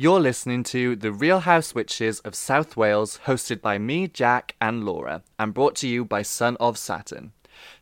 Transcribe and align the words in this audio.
You're 0.00 0.20
listening 0.20 0.62
to 0.62 0.94
The 0.94 1.10
Real 1.10 1.40
House 1.40 1.74
Witches 1.74 2.20
of 2.20 2.36
South 2.36 2.76
Wales, 2.76 3.18
hosted 3.26 3.60
by 3.60 3.78
me, 3.78 4.06
Jack, 4.06 4.54
and 4.60 4.84
Laura, 4.84 5.24
and 5.40 5.52
brought 5.52 5.74
to 5.74 5.88
you 5.88 6.04
by 6.04 6.22
Son 6.22 6.56
of 6.60 6.78
Saturn. 6.78 7.32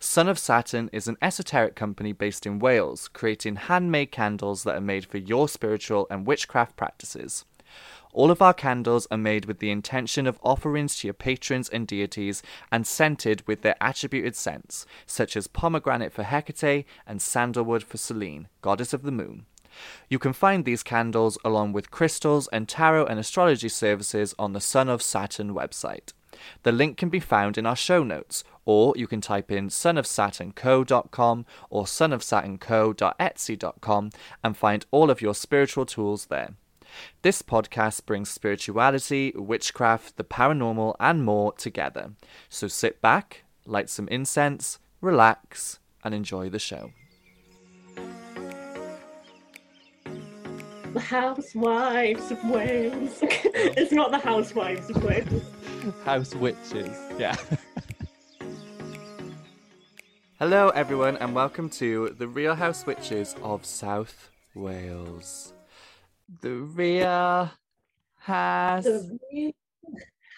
Son 0.00 0.26
of 0.26 0.38
Saturn 0.38 0.88
is 0.94 1.08
an 1.08 1.18
esoteric 1.20 1.76
company 1.76 2.12
based 2.12 2.46
in 2.46 2.58
Wales, 2.58 3.08
creating 3.08 3.56
handmade 3.56 4.12
candles 4.12 4.62
that 4.62 4.76
are 4.76 4.80
made 4.80 5.04
for 5.04 5.18
your 5.18 5.46
spiritual 5.46 6.06
and 6.08 6.26
witchcraft 6.26 6.74
practices. 6.74 7.44
All 8.14 8.30
of 8.30 8.40
our 8.40 8.54
candles 8.54 9.06
are 9.10 9.18
made 9.18 9.44
with 9.44 9.58
the 9.58 9.70
intention 9.70 10.26
of 10.26 10.40
offerings 10.42 10.96
to 10.96 11.08
your 11.08 11.12
patrons 11.12 11.68
and 11.68 11.86
deities 11.86 12.42
and 12.72 12.86
scented 12.86 13.46
with 13.46 13.60
their 13.60 13.76
attributed 13.78 14.34
scents, 14.34 14.86
such 15.04 15.36
as 15.36 15.48
pomegranate 15.48 16.14
for 16.14 16.22
Hecate 16.22 16.86
and 17.06 17.20
sandalwood 17.20 17.82
for 17.82 17.98
Selene, 17.98 18.48
goddess 18.62 18.94
of 18.94 19.02
the 19.02 19.12
moon. 19.12 19.44
You 20.08 20.18
can 20.18 20.32
find 20.32 20.64
these 20.64 20.82
candles 20.82 21.38
along 21.44 21.72
with 21.72 21.90
crystals 21.90 22.48
and 22.48 22.68
tarot 22.68 23.06
and 23.06 23.18
astrology 23.18 23.68
services 23.68 24.34
on 24.38 24.52
the 24.52 24.60
Son 24.60 24.88
of 24.88 25.02
Saturn 25.02 25.54
website. 25.54 26.12
The 26.62 26.72
link 26.72 26.96
can 26.96 27.08
be 27.08 27.20
found 27.20 27.56
in 27.56 27.66
our 27.66 27.76
show 27.76 28.02
notes, 28.02 28.44
or 28.64 28.94
you 28.96 29.06
can 29.06 29.20
type 29.20 29.50
in 29.50 29.68
sonofsaturnco.com 29.68 31.46
or 31.70 31.84
sonofsaturnco.etsy.com 31.84 34.10
and 34.44 34.56
find 34.56 34.86
all 34.90 35.10
of 35.10 35.22
your 35.22 35.34
spiritual 35.34 35.86
tools 35.86 36.26
there. 36.26 36.54
This 37.22 37.42
podcast 37.42 38.06
brings 38.06 38.30
spirituality, 38.30 39.32
witchcraft, 39.34 40.16
the 40.16 40.24
paranormal, 40.24 40.94
and 41.00 41.24
more 41.24 41.52
together. 41.52 42.12
So 42.48 42.68
sit 42.68 43.00
back, 43.00 43.44
light 43.66 43.90
some 43.90 44.08
incense, 44.08 44.78
relax, 45.00 45.78
and 46.04 46.14
enjoy 46.14 46.48
the 46.48 46.58
show. 46.58 46.92
The 50.96 51.02
Housewives 51.02 52.30
of 52.30 52.42
Wales. 52.48 53.18
it's 53.22 53.92
not 53.92 54.12
the 54.12 54.18
Housewives 54.18 54.88
of 54.88 55.04
Wales. 55.04 55.42
House 56.06 56.34
witches, 56.34 56.88
yeah. 57.18 57.36
Hello, 60.38 60.70
everyone, 60.70 61.18
and 61.18 61.34
welcome 61.34 61.68
to 61.68 62.14
the 62.16 62.26
Real 62.26 62.54
House 62.54 62.86
Witches 62.86 63.36
of 63.42 63.66
South 63.66 64.30
Wales. 64.54 65.52
The 66.40 66.54
Real 66.54 67.50
House 68.16 68.84
The 68.84 69.18
real 69.30 69.52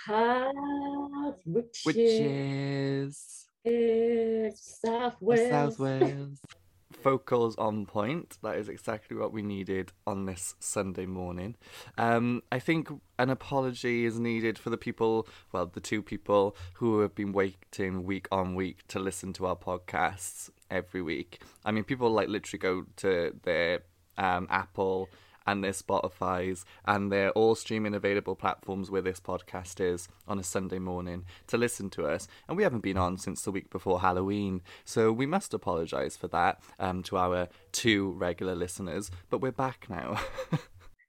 House 0.06 1.38
Witches. 1.46 1.86
Witches 1.86 3.46
of 3.64 4.58
South 4.58 5.14
of 5.14 5.22
Wales. 5.22 5.50
South 5.50 5.78
Wales. 5.78 6.40
Vocals 7.02 7.54
on 7.56 7.86
point. 7.86 8.38
That 8.42 8.56
is 8.56 8.68
exactly 8.68 9.16
what 9.16 9.32
we 9.32 9.42
needed 9.42 9.92
on 10.06 10.26
this 10.26 10.54
Sunday 10.58 11.06
morning. 11.06 11.56
Um, 11.96 12.42
I 12.50 12.58
think 12.58 12.88
an 13.18 13.30
apology 13.30 14.04
is 14.04 14.18
needed 14.18 14.58
for 14.58 14.70
the 14.70 14.76
people, 14.76 15.28
well, 15.52 15.66
the 15.66 15.80
two 15.80 16.02
people 16.02 16.56
who 16.74 17.00
have 17.00 17.14
been 17.14 17.32
waiting 17.32 18.04
week 18.04 18.26
on 18.32 18.54
week 18.54 18.86
to 18.88 18.98
listen 18.98 19.32
to 19.34 19.46
our 19.46 19.56
podcasts 19.56 20.50
every 20.70 21.02
week. 21.02 21.42
I 21.64 21.72
mean, 21.72 21.84
people 21.84 22.10
like 22.10 22.28
literally 22.28 22.58
go 22.58 22.84
to 22.96 23.34
their 23.42 23.80
um, 24.16 24.46
Apple 24.50 25.08
and 25.48 25.64
their 25.64 25.72
Spotify's 25.72 26.66
and 26.84 27.10
their 27.10 27.30
all 27.30 27.54
streaming 27.54 27.94
available 27.94 28.36
platforms 28.36 28.90
where 28.90 29.00
this 29.00 29.18
podcast 29.18 29.80
is 29.80 30.06
on 30.26 30.38
a 30.38 30.42
Sunday 30.42 30.78
morning 30.78 31.24
to 31.46 31.56
listen 31.56 31.88
to 31.90 32.06
us. 32.06 32.28
And 32.46 32.56
we 32.56 32.62
haven't 32.62 32.82
been 32.82 32.98
on 32.98 33.16
since 33.16 33.42
the 33.42 33.50
week 33.50 33.70
before 33.70 34.00
Halloween, 34.00 34.60
so 34.84 35.10
we 35.10 35.24
must 35.24 35.54
apologise 35.54 36.16
for 36.18 36.28
that 36.28 36.60
um, 36.78 37.02
to 37.04 37.16
our 37.16 37.48
two 37.72 38.10
regular 38.12 38.54
listeners. 38.54 39.10
But 39.30 39.40
we're 39.40 39.52
back 39.52 39.86
now. 39.88 40.20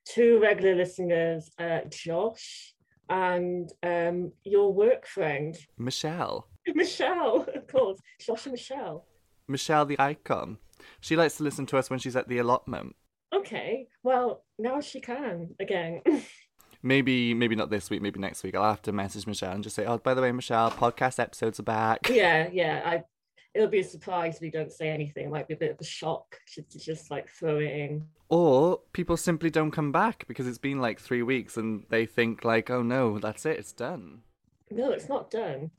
Two 0.05 0.39
regular 0.39 0.73
listeners, 0.73 1.51
uh, 1.59 1.81
Josh 1.89 2.73
and 3.09 3.69
um, 3.83 4.31
your 4.43 4.73
work 4.73 5.05
friend, 5.05 5.55
Michelle. 5.77 6.47
Michelle, 6.67 7.45
of 7.53 7.67
course. 7.67 7.99
Josh 8.19 8.45
and 8.45 8.53
Michelle. 8.53 9.05
Michelle 9.47 9.85
the 9.85 9.99
icon. 9.99 10.57
She 11.01 11.15
likes 11.15 11.37
to 11.37 11.43
listen 11.43 11.65
to 11.67 11.77
us 11.77 11.89
when 11.89 11.99
she's 11.99 12.15
at 12.15 12.27
the 12.27 12.37
allotment. 12.37 12.95
Okay, 13.33 13.87
well, 14.03 14.43
now 14.57 14.81
she 14.81 14.99
can 14.99 15.55
again. 15.59 16.01
Maybe, 16.81 17.33
maybe 17.33 17.57
not 17.57 17.69
this 17.69 17.89
week. 17.89 18.01
Maybe 18.01 18.21
next 18.21 18.41
week. 18.41 18.55
I'll 18.55 18.69
have 18.69 18.81
to 18.83 18.93
message 18.93 19.27
Michelle 19.27 19.51
and 19.51 19.61
just 19.61 19.75
say, 19.75 19.85
"Oh, 19.85 19.97
by 19.97 20.13
the 20.13 20.21
way, 20.21 20.31
Michelle, 20.31 20.71
podcast 20.71 21.19
episodes 21.19 21.59
are 21.59 21.63
back." 21.63 22.07
yeah, 22.09 22.47
yeah. 22.53 22.81
I 22.85 23.03
it'll 23.53 23.67
be 23.67 23.79
a 23.79 23.83
surprise 23.83 24.35
if 24.35 24.41
we 24.41 24.49
don't 24.49 24.71
say 24.71 24.89
anything. 24.89 25.25
It 25.25 25.29
might 25.29 25.49
be 25.49 25.55
a 25.55 25.57
bit 25.57 25.71
of 25.71 25.77
a 25.81 25.83
shock 25.83 26.37
to, 26.53 26.61
to 26.61 26.79
just 26.79 27.11
like 27.11 27.27
throw 27.27 27.59
it 27.59 27.71
in. 27.71 28.07
Or 28.29 28.79
people 28.93 29.17
simply 29.17 29.49
don't 29.49 29.71
come 29.71 29.91
back 29.91 30.25
because 30.29 30.47
it's 30.47 30.57
been 30.57 30.79
like 30.79 31.01
three 31.01 31.21
weeks 31.21 31.57
and 31.57 31.83
they 31.89 32.05
think 32.05 32.45
like, 32.45 32.69
"Oh 32.69 32.81
no, 32.81 33.19
that's 33.19 33.45
it, 33.45 33.59
it's 33.59 33.73
done." 33.73 34.21
No, 34.71 34.91
it's 34.91 35.09
not 35.09 35.29
done. 35.29 35.71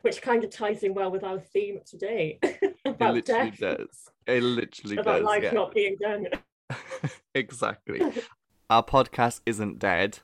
Which 0.00 0.22
kind 0.22 0.42
of 0.42 0.48
ties 0.48 0.84
in 0.84 0.94
well 0.94 1.10
with 1.10 1.24
our 1.24 1.38
theme 1.38 1.80
today 1.84 2.38
It 2.42 2.76
about 2.84 3.14
literally 3.14 3.50
death, 3.50 3.58
does. 3.58 4.08
It 4.26 4.42
literally 4.42 4.96
about 4.96 5.16
does. 5.18 5.24
life 5.24 5.42
yeah. 5.42 5.50
not 5.52 5.74
being 5.74 5.96
done. 6.00 6.28
exactly. 7.34 8.00
Our 8.70 8.82
podcast 8.82 9.40
isn't 9.46 9.78
dead. 9.78 10.18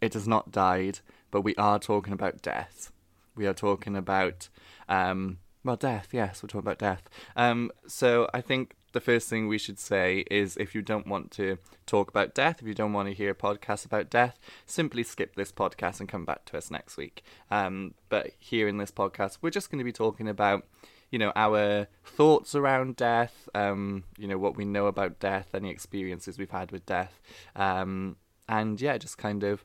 It 0.00 0.14
has 0.14 0.26
not 0.26 0.50
died, 0.50 1.00
but 1.30 1.42
we 1.42 1.54
are 1.56 1.78
talking 1.78 2.12
about 2.12 2.42
death. 2.42 2.90
We 3.34 3.46
are 3.46 3.54
talking 3.54 3.96
about, 3.96 4.48
um, 4.88 5.38
well, 5.64 5.76
death. 5.76 6.08
Yes, 6.12 6.42
we're 6.42 6.48
talking 6.48 6.66
about 6.66 6.78
death. 6.78 7.08
Um, 7.36 7.70
so 7.86 8.28
I 8.34 8.40
think 8.40 8.74
the 8.92 9.00
first 9.00 9.28
thing 9.28 9.48
we 9.48 9.58
should 9.58 9.78
say 9.78 10.24
is 10.30 10.56
if 10.56 10.74
you 10.74 10.82
don't 10.82 11.06
want 11.06 11.30
to 11.32 11.58
talk 11.86 12.08
about 12.08 12.34
death, 12.34 12.60
if 12.60 12.66
you 12.66 12.74
don't 12.74 12.92
want 12.92 13.08
to 13.08 13.14
hear 13.14 13.30
a 13.30 13.34
podcast 13.34 13.84
about 13.84 14.10
death, 14.10 14.38
simply 14.66 15.02
skip 15.02 15.34
this 15.34 15.52
podcast 15.52 16.00
and 16.00 16.08
come 16.08 16.24
back 16.24 16.44
to 16.46 16.58
us 16.58 16.70
next 16.70 16.96
week. 16.96 17.22
Um, 17.50 17.94
but 18.08 18.32
here 18.38 18.68
in 18.68 18.78
this 18.78 18.90
podcast, 18.90 19.38
we're 19.40 19.50
just 19.50 19.70
going 19.70 19.78
to 19.78 19.84
be 19.84 19.92
talking 19.92 20.28
about 20.28 20.66
you 21.12 21.18
know 21.18 21.32
our 21.36 21.86
thoughts 22.04 22.56
around 22.56 22.96
death 22.96 23.48
um 23.54 24.02
you 24.18 24.26
know 24.26 24.38
what 24.38 24.56
we 24.56 24.64
know 24.64 24.86
about 24.86 25.20
death 25.20 25.54
any 25.54 25.70
experiences 25.70 26.38
we've 26.38 26.50
had 26.50 26.72
with 26.72 26.84
death 26.86 27.20
um 27.54 28.16
and 28.48 28.80
yeah 28.80 28.98
just 28.98 29.18
kind 29.18 29.44
of 29.44 29.64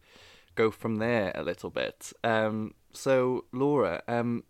go 0.53 0.69
from 0.69 0.97
there 0.97 1.31
a 1.33 1.41
little 1.41 1.71
bit 1.71 2.13
um 2.23 2.73
so 2.91 3.45
laura 3.51 4.03
um 4.07 4.43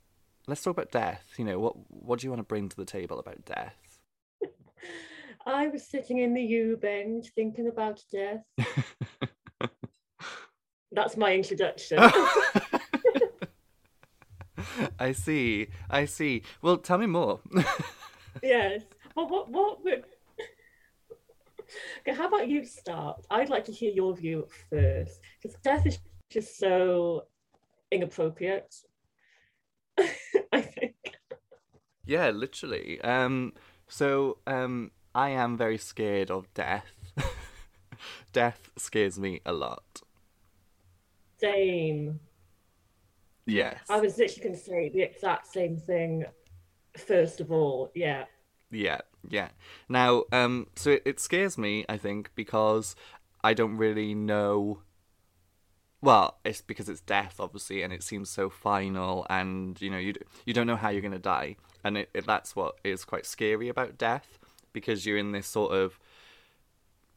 let's 0.47 0.61
talk 0.61 0.71
about 0.71 0.91
death 0.91 1.35
you 1.37 1.45
know 1.45 1.59
what 1.59 1.75
what 1.89 2.19
do 2.19 2.25
you 2.25 2.31
want 2.31 2.39
to 2.39 2.43
bring 2.43 2.67
to 2.67 2.75
the 2.75 2.85
table 2.85 3.19
about 3.19 3.45
death 3.45 3.99
I 5.45 5.67
was 5.67 5.87
sitting 5.87 6.17
in 6.19 6.33
the 6.33 6.41
U 6.41 6.77
bench 6.81 7.27
thinking 7.33 7.69
about 7.69 8.03
death. 8.11 8.43
That's 10.91 11.15
my 11.15 11.33
introduction. 11.33 11.99
i 14.99 15.11
see 15.11 15.67
i 15.89 16.05
see 16.05 16.41
well 16.61 16.77
tell 16.77 16.97
me 16.97 17.05
more 17.05 17.39
yes. 18.43 18.83
Well, 19.15 19.27
what 19.27 19.49
what 19.49 19.83
would? 19.83 20.05
Okay, 21.99 22.15
how 22.15 22.29
about 22.29 22.47
you 22.47 22.63
start? 22.63 23.25
I'd 23.29 23.49
like 23.49 23.65
to 23.65 23.73
hear 23.73 23.91
your 23.91 24.15
view 24.15 24.47
first 24.69 25.19
because 25.41 25.57
death 25.61 25.85
is 25.85 25.99
just 26.29 26.57
so 26.57 27.25
inappropriate. 27.91 28.73
I 30.53 30.61
think. 30.61 30.95
Yeah, 32.05 32.29
literally. 32.29 33.01
Um, 33.01 33.51
so 33.89 34.37
um, 34.47 34.91
I 35.13 35.31
am 35.31 35.57
very 35.57 35.77
scared 35.77 36.31
of 36.31 36.53
death. 36.53 36.85
death 38.31 38.69
scares 38.77 39.19
me 39.19 39.41
a 39.45 39.51
lot. 39.51 40.01
Same. 41.41 42.21
Yes. 43.47 43.79
I 43.89 43.99
was 43.99 44.17
literally 44.17 44.43
going 44.43 44.55
to 44.55 44.61
say 44.61 44.89
the 44.89 45.01
exact 45.01 45.47
same 45.47 45.77
thing. 45.77 46.25
First 46.97 47.41
of 47.41 47.51
all, 47.51 47.91
yeah. 47.95 48.25
Yeah, 48.69 48.99
yeah. 49.29 49.49
Now, 49.87 50.23
um, 50.31 50.67
so 50.75 50.91
it, 50.91 51.03
it 51.05 51.19
scares 51.19 51.57
me, 51.57 51.85
I 51.87 51.97
think, 51.97 52.31
because 52.35 52.95
I 53.43 53.53
don't 53.53 53.77
really 53.77 54.13
know. 54.13 54.81
Well, 56.01 56.37
it's 56.43 56.61
because 56.61 56.89
it's 56.89 57.01
death, 57.01 57.39
obviously, 57.39 57.81
and 57.81 57.93
it 57.93 58.03
seems 58.03 58.29
so 58.29 58.49
final, 58.49 59.25
and 59.29 59.81
you 59.81 59.89
know, 59.89 59.97
you 59.97 60.13
d- 60.13 60.21
you 60.45 60.53
don't 60.53 60.67
know 60.67 60.75
how 60.75 60.89
you're 60.89 61.01
gonna 61.01 61.17
die, 61.17 61.55
and 61.83 61.97
it, 61.97 62.09
it 62.13 62.25
that's 62.27 62.55
what 62.55 62.75
is 62.83 63.03
quite 63.05 63.25
scary 63.25 63.67
about 63.69 63.97
death, 63.97 64.37
because 64.73 65.05
you're 65.05 65.17
in 65.17 65.31
this 65.31 65.47
sort 65.47 65.73
of 65.73 65.97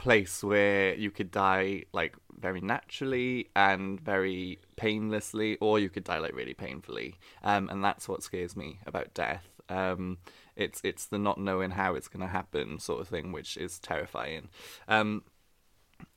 place 0.01 0.43
where 0.43 0.95
you 0.95 1.11
could 1.11 1.31
die 1.31 1.85
like 1.93 2.17
very 2.39 2.63
naturally 2.63 3.51
and 3.55 4.01
very 4.01 4.59
painlessly, 4.77 5.59
or 5.61 5.79
you 5.79 5.91
could 5.91 6.05
die 6.05 6.19
like 6.19 6.35
really 6.35 6.55
painfully, 6.55 7.17
um, 7.45 7.69
and 7.69 7.85
that's 7.85 8.09
what 8.09 8.23
scares 8.23 8.57
me 8.57 8.79
about 8.87 9.13
death. 9.13 9.47
Um, 9.69 10.17
it's 10.57 10.81
it's 10.83 11.05
the 11.07 11.19
not 11.19 11.39
knowing 11.39 11.73
how 11.73 11.95
it's 11.95 12.09
going 12.09 12.23
to 12.27 12.33
happen 12.33 12.79
sort 12.79 13.03
of 13.03 13.09
thing, 13.09 13.31
which 13.31 13.59
is 13.59 13.79
terrifying. 13.79 14.49
Um, 14.89 15.23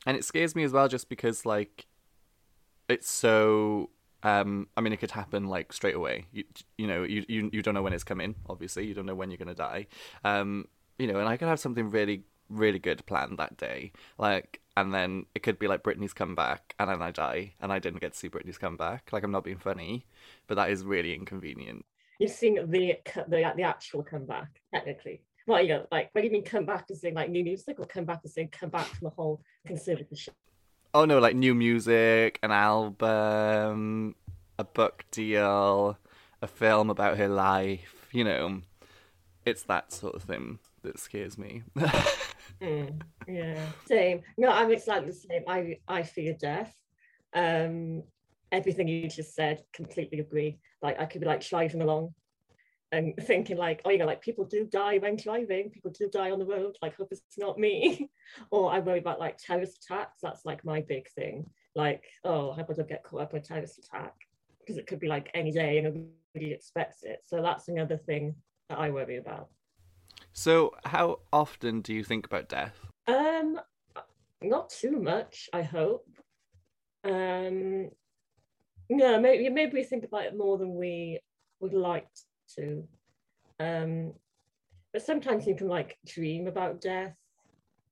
and 0.06 0.16
it 0.16 0.24
scares 0.24 0.56
me 0.56 0.64
as 0.64 0.72
well, 0.72 0.88
just 0.88 1.10
because 1.10 1.46
like 1.46 1.86
it's 2.88 3.10
so. 3.10 3.90
Um, 4.26 4.70
I 4.78 4.80
mean, 4.80 4.94
it 4.94 5.02
could 5.02 5.12
happen 5.12 5.50
like 5.50 5.74
straight 5.74 5.96
away. 5.96 6.28
You 6.32 6.46
you 6.78 6.88
know 6.88 7.04
you 7.04 7.26
you 7.28 7.50
you 7.52 7.62
don't 7.62 7.74
know 7.74 7.82
when 7.82 7.92
it's 7.92 8.06
coming. 8.06 8.36
Obviously, 8.48 8.86
you 8.86 8.94
don't 8.94 9.06
know 9.06 9.16
when 9.16 9.30
you're 9.30 9.44
going 9.46 9.50
to 9.50 9.54
die. 9.54 9.88
Um, 10.24 10.70
you 10.98 11.08
know, 11.08 11.20
and 11.20 11.28
I 11.28 11.36
could 11.36 11.50
have 11.50 11.60
something 11.60 11.90
really 11.90 12.24
really 12.50 12.80
good 12.80 13.06
plan 13.06 13.36
that 13.38 13.58
day. 13.58 13.92
Like, 14.18 14.62
and 14.76 14.94
then 14.94 15.26
it 15.36 15.44
could 15.44 15.60
be 15.60 15.68
like 15.68 15.84
Britney's 15.84 16.14
come 16.14 16.36
back, 16.36 16.76
and 16.80 16.90
then 16.90 17.02
I 17.02 17.12
die, 17.12 17.54
and 17.62 17.72
I 17.72 17.80
didn't 17.80 18.02
get 18.02 18.14
to 18.14 18.18
see 18.18 18.30
Britney's 18.30 18.58
come 18.58 18.78
back. 18.78 19.10
Like, 19.12 19.24
I'm 19.24 19.32
not 19.32 19.44
being 19.44 19.58
funny, 19.58 20.06
but 20.48 20.56
that 20.56 20.70
is 20.70 20.84
really 20.84 21.14
inconvenient. 21.14 21.86
You've 22.20 22.32
seen 22.32 22.56
the 22.56 22.98
the 23.28 23.54
the 23.56 23.64
actual 23.64 24.04
comeback, 24.04 24.62
technically. 24.74 25.22
Well, 25.46 25.62
you 25.62 25.70
know, 25.70 25.88
like 25.92 26.10
when 26.14 26.24
you 26.24 26.32
mean 26.32 26.44
come 26.44 26.66
back 26.66 26.86
as 26.90 27.04
in 27.04 27.16
like 27.16 27.30
new 27.30 27.44
music, 27.44 27.80
or 27.80 27.86
come 27.86 28.06
back 28.06 28.22
as 28.24 28.38
in 28.38 28.48
come 28.48 28.70
back 28.70 28.88
from 28.88 29.06
the 29.06 29.10
whole 29.10 29.42
conservatorship. 29.68 30.30
Oh 30.94 31.06
no, 31.06 31.20
like 31.20 31.36
new 31.36 31.56
music, 31.56 32.40
an 32.44 32.52
album, 32.52 34.16
a 34.58 34.64
book 34.64 35.06
deal, 35.12 35.98
a 36.42 36.48
film 36.48 36.90
about 36.90 37.18
her 37.18 37.28
life. 37.28 38.08
You 38.12 38.24
know, 38.24 38.62
it's 39.46 39.64
that 39.64 39.92
sort 39.92 40.16
of 40.16 40.24
thing 40.24 40.60
that 40.84 41.00
scares 41.00 41.38
me. 41.38 41.64
mm, 42.62 43.02
yeah, 43.28 43.66
same. 43.86 44.22
No, 44.38 44.50
I'm 44.50 44.72
exactly 44.72 45.08
the 45.08 45.16
same. 45.16 45.44
I 45.48 45.80
I 45.88 46.04
fear 46.04 46.34
death. 46.40 46.74
Um, 47.34 48.04
everything 48.52 48.88
you 48.88 49.10
just 49.10 49.36
said, 49.36 49.64
completely 49.74 50.20
agree. 50.20 50.60
Like 50.82 51.00
I 51.00 51.06
could 51.06 51.22
be 51.22 51.28
like 51.28 51.48
driving 51.48 51.82
along 51.82 52.14
and 52.94 53.16
thinking 53.24 53.58
like, 53.58 53.82
oh, 53.86 53.90
you 53.90 53.98
know, 53.98 54.06
like 54.06 54.22
people 54.22 54.46
do 54.46 54.66
die 54.66 55.00
when 55.00 55.16
driving, 55.16 55.72
people 55.72 55.92
do 55.92 56.08
die 56.10 56.30
on 56.30 56.38
the 56.38 56.46
road. 56.46 56.78
Like, 56.82 56.96
hope 56.96 57.08
it's 57.12 57.24
not 57.38 57.58
me. 57.58 58.10
or 58.52 58.72
I 58.72 58.80
worry 58.80 59.00
about 59.00 59.20
like 59.20 59.38
terrorist 59.38 59.84
attacks. 59.84 60.20
That's 60.22 60.46
like 60.46 60.64
my 60.64 60.82
big 60.82 61.10
thing. 61.10 61.50
Like, 61.76 62.04
oh, 62.24 62.52
I 62.52 62.56
hope 62.58 62.70
I 62.70 62.74
don't 62.74 62.88
get 62.88 63.04
caught 63.04 63.22
up 63.22 63.32
in 63.34 63.40
a 63.40 63.42
terrorist 63.42 63.80
attack 63.80 64.14
because 64.60 64.78
it 64.78 64.86
could 64.86 65.00
be 65.00 65.08
like 65.08 65.32
any 65.34 65.52
day 65.52 65.80
and 65.80 66.08
nobody 66.34 66.54
expects 66.54 67.04
it. 67.04 67.22
So 67.26 67.42
that's 67.42 67.68
another 67.68 67.98
thing 67.98 68.36
that 68.70 68.78
I 68.78 68.92
worry 68.92 69.18
about. 69.18 69.50
So, 70.34 70.72
how 70.86 71.20
often 71.32 71.82
do 71.82 71.94
you 71.94 72.04
think 72.04 72.26
about 72.26 72.50
death? 72.50 72.88
Um, 73.08 73.60
not 74.42 74.70
too 74.70 75.00
much, 75.00 75.48
I 75.54 75.62
hope. 75.62 76.08
Um, 77.04 77.90
no, 78.90 79.20
maybe 79.20 79.50
maybe 79.50 79.74
we 79.74 79.84
think 79.84 80.04
about 80.04 80.26
it 80.26 80.38
more 80.38 80.58
than 80.58 80.76
we 80.76 81.20
would 81.60 81.74
like 81.74 82.08
to. 82.56 82.84
Um, 83.60 84.14
but 84.92 85.04
sometimes 85.04 85.46
you 85.46 85.56
can 85.56 85.68
like 85.68 85.98
dream 86.06 86.48
about 86.48 86.82
death, 86.82 87.16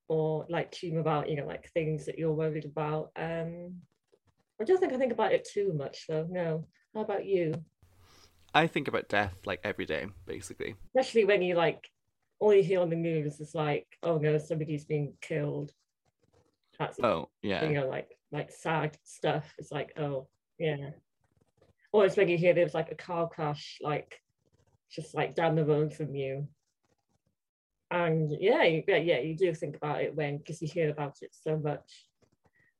or 0.08 0.44
like 0.48 0.76
dream 0.76 0.98
about 0.98 1.30
you 1.30 1.36
know 1.36 1.46
like 1.46 1.70
things 1.70 2.06
that 2.06 2.18
you're 2.18 2.32
worried 2.32 2.64
about. 2.64 3.10
Um, 3.16 3.76
I 4.60 4.64
don't 4.64 4.80
think 4.80 4.92
I 4.92 4.98
think 4.98 5.12
about 5.12 5.32
it 5.32 5.48
too 5.50 5.72
much 5.74 6.06
though. 6.08 6.26
No, 6.28 6.66
how 6.94 7.02
about 7.02 7.24
you? 7.24 7.54
I 8.54 8.66
think 8.66 8.88
about 8.88 9.08
death 9.08 9.38
like 9.46 9.60
every 9.64 9.86
day, 9.86 10.06
basically. 10.26 10.74
Especially 10.94 11.24
when 11.24 11.40
you 11.42 11.54
like 11.54 11.88
all 12.42 12.52
you 12.52 12.64
hear 12.64 12.80
on 12.80 12.90
the 12.90 12.96
news 12.96 13.38
is 13.38 13.54
like, 13.54 13.86
oh 14.02 14.18
no, 14.18 14.36
somebody's 14.36 14.84
being 14.84 15.14
killed. 15.20 15.70
That's 16.76 16.98
oh 17.00 17.28
yeah, 17.40 17.64
you 17.64 17.74
know, 17.74 17.88
like 17.88 18.18
like 18.32 18.50
sad 18.50 18.98
stuff. 19.04 19.54
It's 19.58 19.70
like 19.70 19.92
oh 19.96 20.26
yeah, 20.58 20.90
or 21.92 22.04
it's 22.04 22.16
when 22.16 22.28
you 22.28 22.36
hear 22.36 22.52
there's 22.52 22.74
like 22.74 22.90
a 22.90 22.96
car 22.96 23.28
crash, 23.28 23.78
like 23.80 24.20
just 24.90 25.14
like 25.14 25.36
down 25.36 25.54
the 25.54 25.64
road 25.64 25.94
from 25.94 26.16
you. 26.16 26.48
And 27.92 28.34
yeah, 28.40 28.64
you, 28.64 28.82
yeah, 28.88 28.96
yeah, 28.96 29.18
you 29.20 29.36
do 29.36 29.54
think 29.54 29.76
about 29.76 30.02
it 30.02 30.16
when 30.16 30.38
because 30.38 30.60
you 30.60 30.66
hear 30.66 30.90
about 30.90 31.18
it 31.22 31.30
so 31.30 31.56
much, 31.56 32.08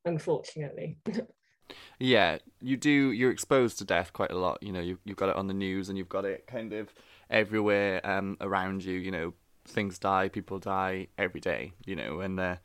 unfortunately. 0.05 0.99
yeah, 2.01 2.39
you 2.61 2.77
do. 2.77 3.13
You're 3.13 3.31
exposed 3.31 3.79
to 3.79 3.85
death 3.85 4.13
quite 4.13 4.33
a 4.33 4.39
lot. 4.39 4.61
You 4.61 4.73
know, 4.73 4.81
you 4.81 4.99
you've 5.05 5.19
got 5.19 5.29
it 5.29 5.37
on 5.37 5.47
the 5.47 5.55
news 5.55 5.89
and 5.89 5.97
you've 5.97 6.09
got 6.09 6.25
it 6.25 6.49
kind 6.49 6.73
of 6.73 6.93
everywhere 7.31 8.05
um, 8.05 8.37
around 8.41 8.83
you. 8.85 8.99
You 8.99 9.13
know, 9.13 9.35
things 9.65 9.99
die, 9.99 10.29
people 10.29 10.59
die 10.59 11.09
every 11.19 11.41
day, 11.41 11.73
you 11.85 11.97
know, 11.97 12.21
and 12.21 12.39
uh, 12.39 12.57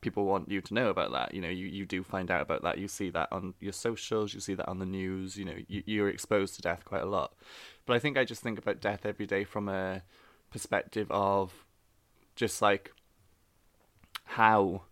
people 0.00 0.24
want 0.24 0.50
you 0.50 0.60
to 0.60 0.74
know 0.74 0.88
about 0.88 1.12
that. 1.12 1.34
You 1.34 1.40
know, 1.40 1.48
you, 1.48 1.66
you 1.66 1.86
do 1.86 2.02
find 2.02 2.30
out 2.30 2.42
about 2.42 2.62
that. 2.62 2.78
You 2.78 2.88
see 2.88 3.10
that 3.10 3.28
on 3.32 3.54
your 3.60 3.72
socials, 3.72 4.34
you 4.34 4.40
see 4.40 4.54
that 4.54 4.68
on 4.68 4.78
the 4.78 4.86
news, 4.86 5.36
you 5.36 5.44
know, 5.44 5.56
you, 5.68 5.82
you're 5.86 6.08
exposed 6.08 6.56
to 6.56 6.62
death 6.62 6.84
quite 6.84 7.02
a 7.02 7.06
lot. 7.06 7.34
But 7.86 7.96
I 7.96 7.98
think 7.98 8.18
I 8.18 8.24
just 8.24 8.42
think 8.42 8.58
about 8.58 8.80
death 8.80 9.06
every 9.06 9.26
day 9.26 9.44
from 9.44 9.68
a 9.68 10.02
perspective 10.50 11.06
of 11.10 11.52
just 12.36 12.60
like 12.60 12.92
how 14.24 14.82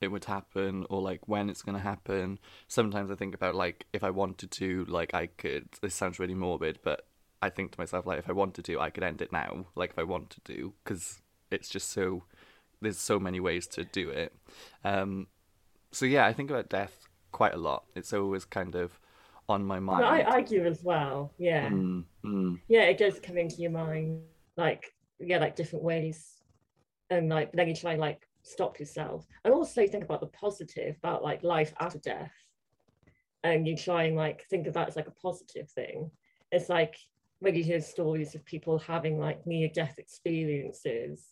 it 0.00 0.08
would 0.08 0.24
happen 0.24 0.86
or 0.88 1.02
like 1.02 1.28
when 1.28 1.50
it's 1.50 1.62
going 1.62 1.76
to 1.76 1.82
happen. 1.82 2.38
Sometimes 2.68 3.10
I 3.10 3.14
think 3.14 3.34
about 3.34 3.54
like 3.54 3.86
if 3.92 4.02
I 4.02 4.10
wanted 4.10 4.50
to, 4.52 4.84
like 4.86 5.14
I 5.14 5.26
could, 5.26 5.68
this 5.82 5.94
sounds 5.94 6.18
really 6.18 6.34
morbid, 6.34 6.78
but 6.82 7.06
I 7.42 7.48
think 7.50 7.72
to 7.72 7.80
myself 7.80 8.06
like 8.06 8.18
if 8.18 8.28
I 8.28 8.32
wanted 8.32 8.64
to, 8.66 8.80
I 8.80 8.90
could 8.90 9.04
end 9.04 9.22
it 9.22 9.32
now. 9.32 9.66
Like 9.74 9.90
if 9.90 9.98
I 9.98 10.04
wanted 10.04 10.44
to, 10.44 10.72
because 10.84 11.20
it's 11.50 11.68
just 11.68 11.90
so 11.90 12.24
there's 12.80 12.98
so 12.98 13.18
many 13.18 13.40
ways 13.40 13.66
to 13.68 13.84
do 13.84 14.10
it. 14.10 14.34
Um, 14.84 15.26
so 15.92 16.06
yeah, 16.06 16.26
I 16.26 16.32
think 16.32 16.50
about 16.50 16.68
death 16.68 17.08
quite 17.32 17.54
a 17.54 17.58
lot. 17.58 17.84
It's 17.94 18.12
always 18.12 18.44
kind 18.44 18.74
of 18.74 18.98
on 19.48 19.64
my 19.64 19.80
mind. 19.80 20.04
I, 20.04 20.36
I 20.36 20.40
do 20.42 20.64
as 20.64 20.82
well. 20.82 21.32
Yeah, 21.38 21.68
mm, 21.68 22.04
mm. 22.24 22.60
yeah, 22.68 22.82
it 22.82 22.98
does 22.98 23.18
come 23.20 23.36
into 23.36 23.56
your 23.56 23.70
mind, 23.70 24.22
like 24.56 24.92
yeah, 25.18 25.38
like 25.38 25.56
different 25.56 25.84
ways, 25.84 26.42
and 27.10 27.28
like 27.28 27.52
then 27.52 27.68
you 27.68 27.74
try 27.74 27.92
and 27.92 28.00
like 28.00 28.26
stop 28.42 28.78
yourself, 28.78 29.26
and 29.44 29.52
also 29.52 29.86
think 29.86 30.04
about 30.04 30.20
the 30.20 30.26
positive 30.28 30.96
about 30.98 31.22
like 31.22 31.42
life 31.42 31.72
after 31.80 31.98
death, 31.98 32.32
and 33.42 33.66
you 33.66 33.76
try 33.76 34.04
and 34.04 34.16
like 34.16 34.44
think 34.48 34.66
of 34.66 34.74
that 34.74 34.88
as 34.88 34.96
like 34.96 35.08
a 35.08 35.22
positive 35.22 35.68
thing. 35.70 36.10
It's 36.52 36.68
like 36.68 36.96
when 37.40 37.54
you 37.54 37.64
hear 37.64 37.80
stories 37.80 38.34
of 38.34 38.44
people 38.44 38.78
having 38.78 39.18
like 39.18 39.46
near 39.46 39.68
death 39.68 39.94
experiences 39.98 41.26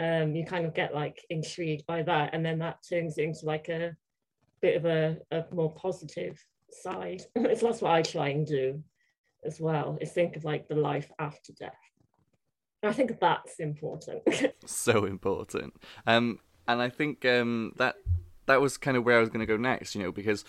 um, 0.00 0.34
you 0.34 0.44
kind 0.44 0.66
of 0.66 0.74
get 0.74 0.94
like 0.94 1.24
intrigued 1.30 1.86
by 1.86 2.02
that 2.02 2.30
and 2.32 2.44
then 2.44 2.58
that 2.58 2.78
turns 2.88 3.18
into 3.18 3.46
like 3.46 3.68
a 3.68 3.96
bit 4.60 4.76
of 4.76 4.84
a, 4.86 5.18
a 5.30 5.44
more 5.52 5.72
positive 5.74 6.42
side. 6.70 7.22
It's 7.36 7.62
that's 7.62 7.80
what 7.80 7.92
i 7.92 8.02
try 8.02 8.30
and 8.30 8.46
do 8.46 8.82
as 9.44 9.60
well 9.60 9.98
is 10.00 10.10
think 10.10 10.36
of 10.36 10.44
like 10.44 10.66
the 10.68 10.74
life 10.74 11.10
after 11.18 11.52
death. 11.52 11.76
I 12.82 12.92
think 12.92 13.20
that's 13.20 13.60
important. 13.60 14.22
So 14.66 15.04
important. 15.04 15.74
Um 16.06 16.40
and 16.66 16.80
i 16.80 16.88
think 16.88 17.24
um 17.24 17.72
that 17.76 17.96
that 18.46 18.60
was 18.60 18.76
kind 18.76 18.96
of 18.96 19.04
where 19.04 19.16
i 19.16 19.20
was 19.20 19.28
going 19.28 19.40
to 19.40 19.46
go 19.46 19.56
next 19.56 19.94
you 19.94 20.02
know 20.02 20.12
because 20.12 20.44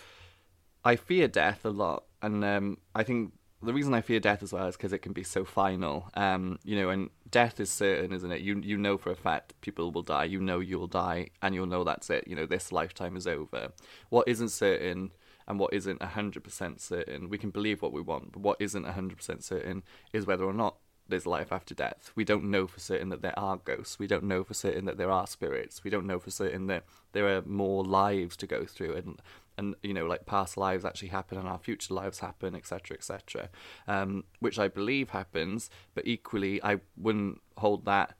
i 0.84 0.96
fear 0.96 1.28
death 1.28 1.64
a 1.64 1.70
lot 1.70 2.04
and 2.22 2.44
um 2.44 2.78
i 2.94 3.02
think 3.02 3.32
the 3.66 3.74
reason 3.74 3.92
I 3.94 4.00
fear 4.00 4.20
death 4.20 4.42
as 4.42 4.52
well 4.52 4.66
is 4.66 4.76
because 4.76 4.92
it 4.92 5.00
can 5.00 5.12
be 5.12 5.22
so 5.22 5.44
final. 5.44 6.08
Um, 6.14 6.58
you 6.64 6.76
know, 6.76 6.88
and 6.88 7.10
death 7.30 7.60
is 7.60 7.70
certain, 7.70 8.12
isn't 8.12 8.30
it? 8.30 8.40
You 8.40 8.60
you 8.60 8.78
know 8.78 8.96
for 8.96 9.10
a 9.10 9.16
fact 9.16 9.54
people 9.60 9.90
will 9.92 10.02
die. 10.02 10.24
You 10.24 10.40
know 10.40 10.60
you'll 10.60 10.86
die, 10.86 11.28
and 11.42 11.54
you'll 11.54 11.66
know 11.66 11.84
that's 11.84 12.08
it. 12.10 12.26
You 12.26 12.36
know 12.36 12.46
this 12.46 12.72
lifetime 12.72 13.16
is 13.16 13.26
over. 13.26 13.72
What 14.08 14.26
isn't 14.28 14.48
certain 14.48 15.12
and 15.48 15.58
what 15.58 15.72
isn't 15.72 16.02
hundred 16.02 16.42
percent 16.44 16.80
certain, 16.80 17.28
we 17.28 17.38
can 17.38 17.50
believe 17.50 17.82
what 17.82 17.92
we 17.92 18.00
want, 18.00 18.32
but 18.32 18.42
what 18.42 18.56
isn't 18.60 18.84
hundred 18.84 19.16
percent 19.16 19.44
certain 19.44 19.82
is 20.12 20.26
whether 20.26 20.44
or 20.44 20.52
not 20.52 20.76
there's 21.08 21.26
life 21.26 21.52
after 21.52 21.74
death. 21.74 22.10
We 22.16 22.24
don't 22.24 22.50
know 22.50 22.66
for 22.66 22.80
certain 22.80 23.10
that 23.10 23.22
there 23.22 23.38
are 23.38 23.58
ghosts. 23.58 23.98
We 23.98 24.08
don't 24.08 24.24
know 24.24 24.42
for 24.42 24.54
certain 24.54 24.86
that 24.86 24.96
there 24.96 25.10
are 25.10 25.26
spirits. 25.26 25.84
We 25.84 25.90
don't 25.90 26.06
know 26.06 26.18
for 26.18 26.32
certain 26.32 26.66
that 26.66 26.84
there 27.12 27.28
are 27.28 27.42
more 27.42 27.84
lives 27.84 28.36
to 28.38 28.46
go 28.46 28.64
through, 28.64 28.94
and 28.94 29.22
and 29.58 29.74
you 29.82 29.94
know 29.94 30.06
like 30.06 30.26
past 30.26 30.56
lives 30.56 30.84
actually 30.84 31.08
happen 31.08 31.38
and 31.38 31.48
our 31.48 31.58
future 31.58 31.94
lives 31.94 32.20
happen 32.20 32.54
etc 32.54 32.96
etc 32.96 33.48
um, 33.88 34.24
which 34.40 34.58
i 34.58 34.68
believe 34.68 35.10
happens 35.10 35.70
but 35.94 36.06
equally 36.06 36.62
i 36.62 36.78
wouldn't 36.96 37.40
hold 37.58 37.84
that 37.84 38.14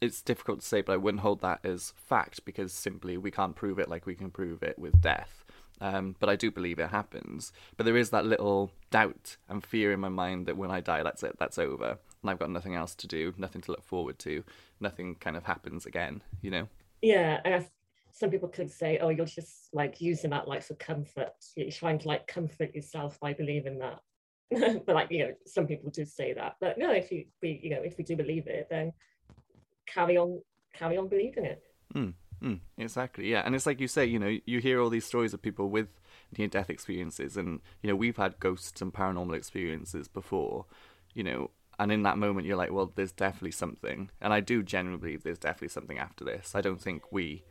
it's 0.00 0.20
difficult 0.22 0.60
to 0.60 0.66
say 0.66 0.80
but 0.80 0.92
i 0.92 0.96
wouldn't 0.96 1.22
hold 1.22 1.40
that 1.40 1.64
as 1.64 1.92
fact 1.96 2.44
because 2.44 2.72
simply 2.72 3.16
we 3.16 3.30
can't 3.30 3.56
prove 3.56 3.78
it 3.78 3.88
like 3.88 4.06
we 4.06 4.14
can 4.14 4.30
prove 4.30 4.62
it 4.62 4.78
with 4.78 5.00
death 5.00 5.44
um, 5.82 6.14
but 6.20 6.28
I 6.28 6.36
do 6.36 6.52
believe 6.52 6.78
it 6.78 6.90
happens. 6.90 7.52
But 7.76 7.86
there 7.86 7.96
is 7.96 8.10
that 8.10 8.24
little 8.24 8.70
doubt 8.92 9.36
and 9.48 9.64
fear 9.64 9.92
in 9.92 9.98
my 9.98 10.08
mind 10.08 10.46
that 10.46 10.56
when 10.56 10.70
I 10.70 10.80
die, 10.80 11.02
that's 11.02 11.24
it, 11.24 11.36
that's 11.40 11.58
over, 11.58 11.98
and 12.22 12.30
I've 12.30 12.38
got 12.38 12.50
nothing 12.50 12.76
else 12.76 12.94
to 12.94 13.08
do, 13.08 13.34
nothing 13.36 13.62
to 13.62 13.72
look 13.72 13.82
forward 13.82 14.18
to, 14.20 14.44
nothing 14.78 15.16
kind 15.16 15.36
of 15.36 15.44
happens 15.44 15.84
again, 15.84 16.22
you 16.40 16.52
know? 16.52 16.68
Yeah, 17.02 17.40
I 17.44 17.66
some 18.12 18.30
people 18.30 18.48
could 18.48 18.70
say, 18.70 18.98
oh, 18.98 19.08
you're 19.08 19.26
just 19.26 19.68
like 19.72 20.00
using 20.00 20.30
that 20.30 20.46
like 20.46 20.62
for 20.62 20.74
comfort. 20.74 21.32
You're 21.56 21.70
trying 21.70 21.98
to 22.00 22.08
like 22.08 22.26
comfort 22.26 22.74
yourself 22.74 23.18
by 23.20 23.32
believing 23.32 23.78
that. 23.78 24.00
but 24.86 24.94
like, 24.94 25.10
you 25.10 25.20
know, 25.20 25.32
some 25.46 25.66
people 25.66 25.90
do 25.90 26.04
say 26.04 26.34
that. 26.34 26.56
But 26.60 26.76
no, 26.76 26.92
if 26.92 27.10
you 27.10 27.24
we, 27.40 27.58
you 27.62 27.70
know, 27.70 27.80
if 27.82 27.96
we 27.96 28.04
do 28.04 28.14
believe 28.14 28.46
it, 28.46 28.68
then 28.70 28.92
carry 29.86 30.18
on 30.18 30.40
carry 30.74 30.98
on 30.98 31.08
believing 31.08 31.46
it. 31.46 31.62
Mm, 31.94 32.12
mm, 32.42 32.60
exactly. 32.76 33.30
Yeah. 33.30 33.42
And 33.46 33.54
it's 33.54 33.66
like 33.66 33.80
you 33.80 33.88
say, 33.88 34.04
you 34.04 34.18
know, 34.18 34.38
you 34.44 34.60
hear 34.60 34.80
all 34.80 34.90
these 34.90 35.06
stories 35.06 35.32
of 35.32 35.40
people 35.40 35.70
with 35.70 35.88
near 36.36 36.48
death 36.48 36.68
experiences 36.68 37.36
and, 37.36 37.60
you 37.82 37.88
know, 37.88 37.96
we've 37.96 38.16
had 38.18 38.40
ghosts 38.40 38.80
and 38.82 38.92
paranormal 38.92 39.36
experiences 39.36 40.06
before, 40.06 40.66
you 41.14 41.24
know, 41.24 41.50
and 41.78 41.90
in 41.90 42.02
that 42.02 42.18
moment 42.18 42.46
you're 42.46 42.56
like, 42.56 42.72
well, 42.72 42.92
there's 42.94 43.12
definitely 43.12 43.52
something. 43.52 44.10
And 44.20 44.34
I 44.34 44.40
do 44.40 44.62
genuinely 44.62 45.00
believe 45.00 45.22
there's 45.22 45.38
definitely 45.38 45.68
something 45.68 45.98
after 45.98 46.24
this. 46.24 46.54
I 46.54 46.60
don't 46.60 46.80
think 46.80 47.10
we 47.10 47.44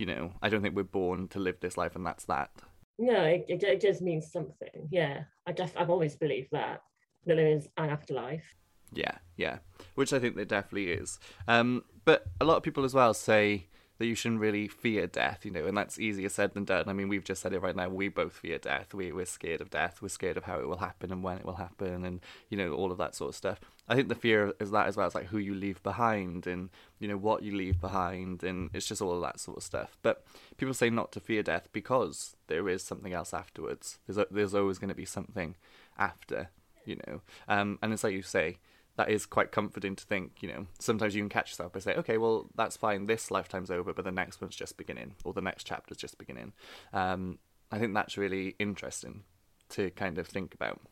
you 0.00 0.06
know, 0.06 0.32
I 0.40 0.48
don't 0.48 0.62
think 0.62 0.74
we're 0.74 0.82
born 0.82 1.28
to 1.28 1.38
live 1.38 1.60
this 1.60 1.76
life 1.76 1.94
and 1.94 2.06
that's 2.06 2.24
that. 2.24 2.50
No, 2.98 3.22
it, 3.24 3.44
it, 3.48 3.62
it 3.62 3.80
does 3.80 4.00
mean 4.00 4.22
something. 4.22 4.88
Yeah, 4.90 5.24
I 5.46 5.52
def- 5.52 5.76
I've 5.76 5.90
always 5.90 6.16
believed 6.16 6.48
that, 6.52 6.82
that 7.26 7.36
there 7.36 7.46
is 7.46 7.68
an 7.76 7.90
afterlife. 7.90 8.44
Yeah, 8.92 9.18
yeah, 9.36 9.58
which 9.94 10.12
I 10.12 10.18
think 10.18 10.36
there 10.36 10.44
definitely 10.46 10.90
is. 10.90 11.18
Um, 11.46 11.84
but 12.04 12.24
a 12.40 12.44
lot 12.44 12.56
of 12.56 12.62
people 12.62 12.84
as 12.84 12.94
well 12.94 13.14
say 13.14 13.66
that 14.00 14.06
you 14.06 14.14
shouldn't 14.14 14.40
really 14.40 14.66
fear 14.66 15.06
death, 15.06 15.44
you 15.44 15.50
know, 15.50 15.66
and 15.66 15.76
that's 15.76 16.00
easier 16.00 16.30
said 16.30 16.54
than 16.54 16.64
done. 16.64 16.88
I 16.88 16.94
mean, 16.94 17.10
we've 17.10 17.22
just 17.22 17.42
said 17.42 17.52
it 17.52 17.60
right 17.60 17.76
now. 17.76 17.90
We 17.90 18.08
both 18.08 18.32
fear 18.32 18.56
death. 18.56 18.94
We, 18.94 19.12
we're 19.12 19.26
scared 19.26 19.60
of 19.60 19.68
death. 19.68 20.00
We're 20.00 20.08
scared 20.08 20.38
of 20.38 20.44
how 20.44 20.58
it 20.58 20.66
will 20.66 20.78
happen 20.78 21.12
and 21.12 21.22
when 21.22 21.36
it 21.36 21.44
will 21.44 21.56
happen 21.56 22.06
and, 22.06 22.20
you 22.48 22.56
know, 22.56 22.72
all 22.72 22.90
of 22.90 22.96
that 22.96 23.14
sort 23.14 23.28
of 23.28 23.34
stuff. 23.36 23.60
I 23.88 23.94
think 23.94 24.08
the 24.08 24.14
fear 24.14 24.54
is 24.58 24.70
that 24.70 24.86
as 24.86 24.96
well 24.96 25.06
as 25.06 25.14
like 25.14 25.26
who 25.26 25.36
you 25.36 25.54
leave 25.54 25.82
behind 25.82 26.46
and, 26.46 26.70
you 26.98 27.08
know, 27.08 27.18
what 27.18 27.42
you 27.42 27.54
leave 27.54 27.78
behind. 27.78 28.42
And 28.42 28.70
it's 28.72 28.86
just 28.86 29.02
all 29.02 29.14
of 29.14 29.20
that 29.20 29.38
sort 29.38 29.58
of 29.58 29.62
stuff. 29.62 29.98
But 30.00 30.24
people 30.56 30.72
say 30.72 30.88
not 30.88 31.12
to 31.12 31.20
fear 31.20 31.42
death 31.42 31.68
because 31.70 32.36
there 32.46 32.70
is 32.70 32.82
something 32.82 33.12
else 33.12 33.34
afterwards. 33.34 33.98
There's, 34.06 34.26
there's 34.30 34.54
always 34.54 34.78
going 34.78 34.88
to 34.88 34.94
be 34.94 35.04
something 35.04 35.56
after, 35.98 36.48
you 36.86 36.96
know. 37.06 37.20
Um, 37.48 37.78
and 37.82 37.92
it's 37.92 38.02
like 38.02 38.14
you 38.14 38.22
say, 38.22 38.60
that 39.00 39.08
is 39.10 39.24
quite 39.24 39.50
comforting 39.50 39.96
to 39.96 40.04
think, 40.04 40.42
you 40.42 40.48
know, 40.48 40.66
sometimes 40.78 41.14
you 41.14 41.22
can 41.22 41.30
catch 41.30 41.52
yourself 41.52 41.72
by 41.72 41.78
saying, 41.78 41.96
okay, 41.96 42.18
well, 42.18 42.50
that's 42.54 42.76
fine, 42.76 43.06
this 43.06 43.30
lifetime's 43.30 43.70
over, 43.70 43.94
but 43.94 44.04
the 44.04 44.12
next 44.12 44.42
one's 44.42 44.54
just 44.54 44.76
beginning, 44.76 45.14
or 45.24 45.32
the 45.32 45.40
next 45.40 45.64
chapter's 45.64 45.96
just 45.96 46.18
beginning. 46.18 46.52
Um, 46.92 47.38
I 47.72 47.78
think 47.78 47.94
that's 47.94 48.18
really 48.18 48.56
interesting 48.58 49.22
to 49.70 49.88
kind 49.92 50.18
of 50.18 50.26
think 50.26 50.52
about. 50.52 50.82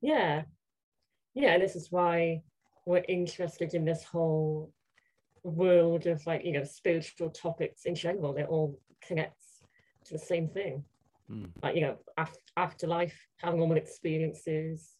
Yeah. 0.00 0.44
Yeah, 1.34 1.58
this 1.58 1.76
is 1.76 1.92
why 1.92 2.40
we're 2.86 3.04
interested 3.10 3.74
in 3.74 3.84
this 3.84 4.04
whole 4.04 4.72
world 5.42 6.06
of 6.06 6.26
like, 6.26 6.46
you 6.46 6.52
know, 6.52 6.64
spiritual 6.64 7.28
topics 7.28 7.84
in 7.84 7.94
general. 7.94 8.34
It 8.36 8.46
all 8.48 8.80
connects 9.06 9.60
to 10.06 10.14
the 10.14 10.18
same 10.18 10.48
thing. 10.48 10.82
Mm. 11.30 11.50
Like, 11.62 11.74
you 11.74 11.82
know, 11.82 11.96
after, 12.16 12.40
afterlife, 12.56 13.18
paranormal 13.42 13.76
experiences, 13.76 14.96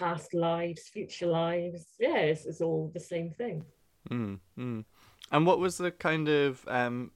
past 0.00 0.32
lives, 0.32 0.88
future 0.88 1.26
lives. 1.26 1.84
Yeah, 1.98 2.16
it's, 2.16 2.46
it's 2.46 2.62
all 2.62 2.90
the 2.94 3.00
same 3.00 3.30
thing. 3.30 3.64
Mm, 4.10 4.38
mm. 4.58 4.84
And 5.30 5.46
what 5.46 5.58
was 5.58 5.76
the 5.76 5.90
kind 5.90 6.28
of 6.28 6.64
um, 6.66 7.10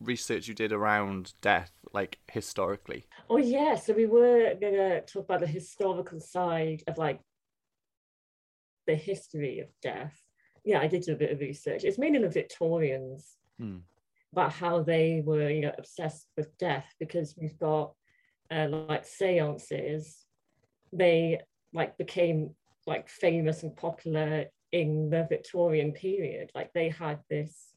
research 0.00 0.48
you 0.48 0.54
did 0.54 0.72
around 0.72 1.34
death, 1.42 1.72
like 1.92 2.18
historically? 2.30 3.04
Oh 3.28 3.36
yeah, 3.36 3.74
so 3.76 3.92
we 3.92 4.06
were 4.06 4.54
gonna 4.58 5.02
talk 5.02 5.24
about 5.24 5.40
the 5.40 5.46
historical 5.46 6.20
side 6.20 6.82
of 6.88 6.96
like 6.96 7.20
the 8.86 8.94
history 8.94 9.60
of 9.60 9.68
death. 9.82 10.18
Yeah, 10.64 10.80
I 10.80 10.86
did 10.86 11.02
do 11.02 11.12
a 11.12 11.16
bit 11.16 11.32
of 11.32 11.40
research. 11.40 11.84
It's 11.84 11.98
mainly 11.98 12.20
the 12.20 12.28
Victorians 12.28 13.36
mm. 13.60 13.80
about 14.32 14.52
how 14.52 14.82
they 14.82 15.22
were, 15.24 15.50
you 15.50 15.60
know, 15.60 15.72
obsessed 15.76 16.28
with 16.36 16.56
death 16.56 16.88
because 16.98 17.34
we've 17.36 17.58
got 17.58 17.92
uh, 18.50 18.68
like 18.70 19.04
seances. 19.04 20.24
They 20.94 21.40
like 21.72 21.96
became 21.98 22.54
like 22.86 23.08
famous 23.08 23.62
and 23.62 23.76
popular 23.76 24.46
in 24.72 25.10
the 25.10 25.26
Victorian 25.28 25.92
period. 25.92 26.50
Like 26.54 26.72
they 26.72 26.88
had 26.88 27.20
this 27.28 27.74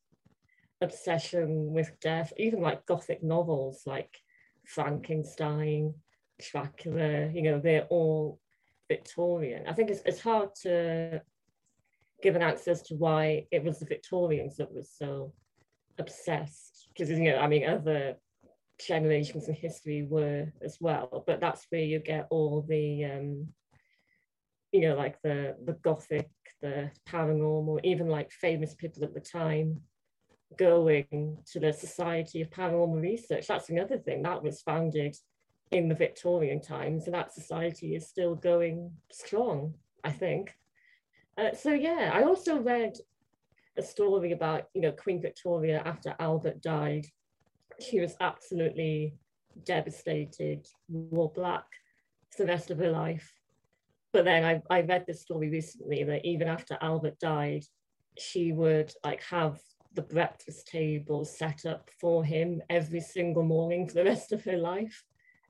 obsession 0.81 1.73
with 1.73 1.99
death, 1.99 2.33
even 2.37 2.61
like 2.61 2.85
gothic 2.85 3.23
novels 3.23 3.83
like 3.85 4.17
Frankenstein, 4.65 5.93
Dracula, 6.39 7.29
you 7.31 7.41
know, 7.41 7.59
they're 7.59 7.87
all 7.89 8.39
Victorian. 8.87 9.67
I 9.67 9.73
think 9.73 9.89
it's, 9.89 10.01
it's 10.05 10.21
hard 10.21 10.49
to 10.63 11.21
give 12.21 12.35
an 12.35 12.41
answer 12.41 12.71
as 12.71 12.81
to 12.83 12.95
why 12.95 13.47
it 13.51 13.63
was 13.63 13.79
the 13.79 13.85
Victorians 13.85 14.57
that 14.57 14.73
was 14.73 14.89
so 14.91 15.33
obsessed. 15.97 16.89
Because, 16.89 17.09
you 17.09 17.31
know, 17.31 17.37
I 17.37 17.47
mean, 17.47 17.67
other 17.67 18.15
generations 18.79 19.47
in 19.47 19.53
history 19.53 20.03
were 20.03 20.51
as 20.63 20.77
well, 20.79 21.23
but 21.25 21.39
that's 21.39 21.65
where 21.69 21.81
you 21.81 21.99
get 21.99 22.27
all 22.29 22.65
the 22.67 23.05
um, 23.05 23.47
you 24.75 24.81
know, 24.81 24.95
like 24.95 25.21
the 25.21 25.55
the 25.63 25.77
gothic, 25.83 26.29
the 26.61 26.91
paranormal, 27.07 27.79
even 27.85 28.09
like 28.09 28.29
famous 28.29 28.75
people 28.75 29.05
at 29.05 29.13
the 29.13 29.21
time 29.21 29.79
going 30.57 31.37
to 31.49 31.59
the 31.61 31.71
Society 31.71 32.41
of 32.41 32.49
Paranormal 32.49 33.01
Research. 33.01 33.47
That's 33.47 33.69
another 33.69 33.97
thing 33.97 34.23
that 34.23 34.43
was 34.43 34.61
founded 34.61 35.15
in 35.71 35.87
the 35.87 35.95
Victorian 35.95 36.61
times, 36.61 37.05
and 37.05 37.13
that 37.13 37.33
society 37.33 37.95
is 37.95 38.09
still 38.09 38.35
going 38.35 38.91
strong, 39.13 39.75
I 40.03 40.11
think. 40.11 40.53
Uh, 41.37 41.53
so 41.53 41.71
yeah, 41.71 42.11
I 42.13 42.23
also 42.23 42.59
read 42.59 42.97
a 43.77 43.81
story 43.81 44.33
about 44.33 44.63
you 44.73 44.81
know 44.81 44.91
Queen 44.91 45.21
Victoria 45.21 45.81
after 45.85 46.17
Albert 46.19 46.61
died. 46.61 47.05
She 47.79 48.01
was 48.01 48.17
absolutely 48.19 49.15
devastated, 49.63 50.67
wore 50.89 51.31
black 51.31 51.63
for 52.31 52.43
the 52.43 52.49
rest 52.49 52.71
of 52.71 52.77
her 52.79 52.91
life, 52.91 53.31
but 54.15 54.23
then 54.23 54.45
I, 54.45 54.61
I 54.73 54.79
read 54.79 55.03
this 55.05 55.23
story 55.23 55.49
recently 55.49 56.05
that 56.05 56.23
even 56.23 56.47
after 56.47 56.77
Albert 56.79 57.19
died, 57.19 57.65
she 58.17 58.53
would 58.53 58.93
like 59.03 59.21
have 59.23 59.59
the 59.93 60.03
breakfast 60.03 60.69
table 60.69 61.25
set 61.25 61.65
up 61.65 61.89
for 61.99 62.23
him 62.23 62.61
every 62.69 63.01
single 63.01 63.43
morning 63.43 63.85
for 63.85 63.95
the 63.95 64.05
rest 64.05 64.31
of 64.31 64.41
her 64.45 64.55
life. 64.55 65.03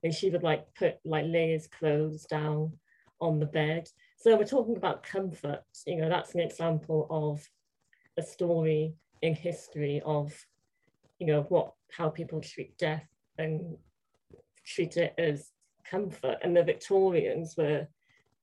And 0.03 0.11
she 0.11 0.31
would 0.31 0.41
like 0.41 0.65
put 0.73 0.95
like 1.05 1.25
lay 1.27 1.51
his 1.51 1.67
clothes 1.67 2.25
down 2.25 2.73
on 3.21 3.39
the 3.39 3.45
bed. 3.45 3.87
So 4.17 4.35
we're 4.35 4.45
talking 4.45 4.77
about 4.77 5.03
comfort. 5.03 5.61
You 5.85 5.97
know, 5.97 6.09
that's 6.09 6.33
an 6.33 6.41
example 6.41 7.05
of 7.11 7.47
a 8.17 8.23
story 8.23 8.95
in 9.21 9.35
history 9.35 10.01
of, 10.03 10.33
you 11.19 11.27
know, 11.27 11.43
what 11.49 11.73
how 11.91 12.09
people 12.09 12.41
treat 12.41 12.75
death 12.79 13.07
and 13.37 13.77
treat 14.65 14.97
it 14.97 15.13
as 15.19 15.51
comfort. 15.87 16.39
And 16.41 16.57
the 16.57 16.63
Victorians 16.63 17.53
were 17.55 17.87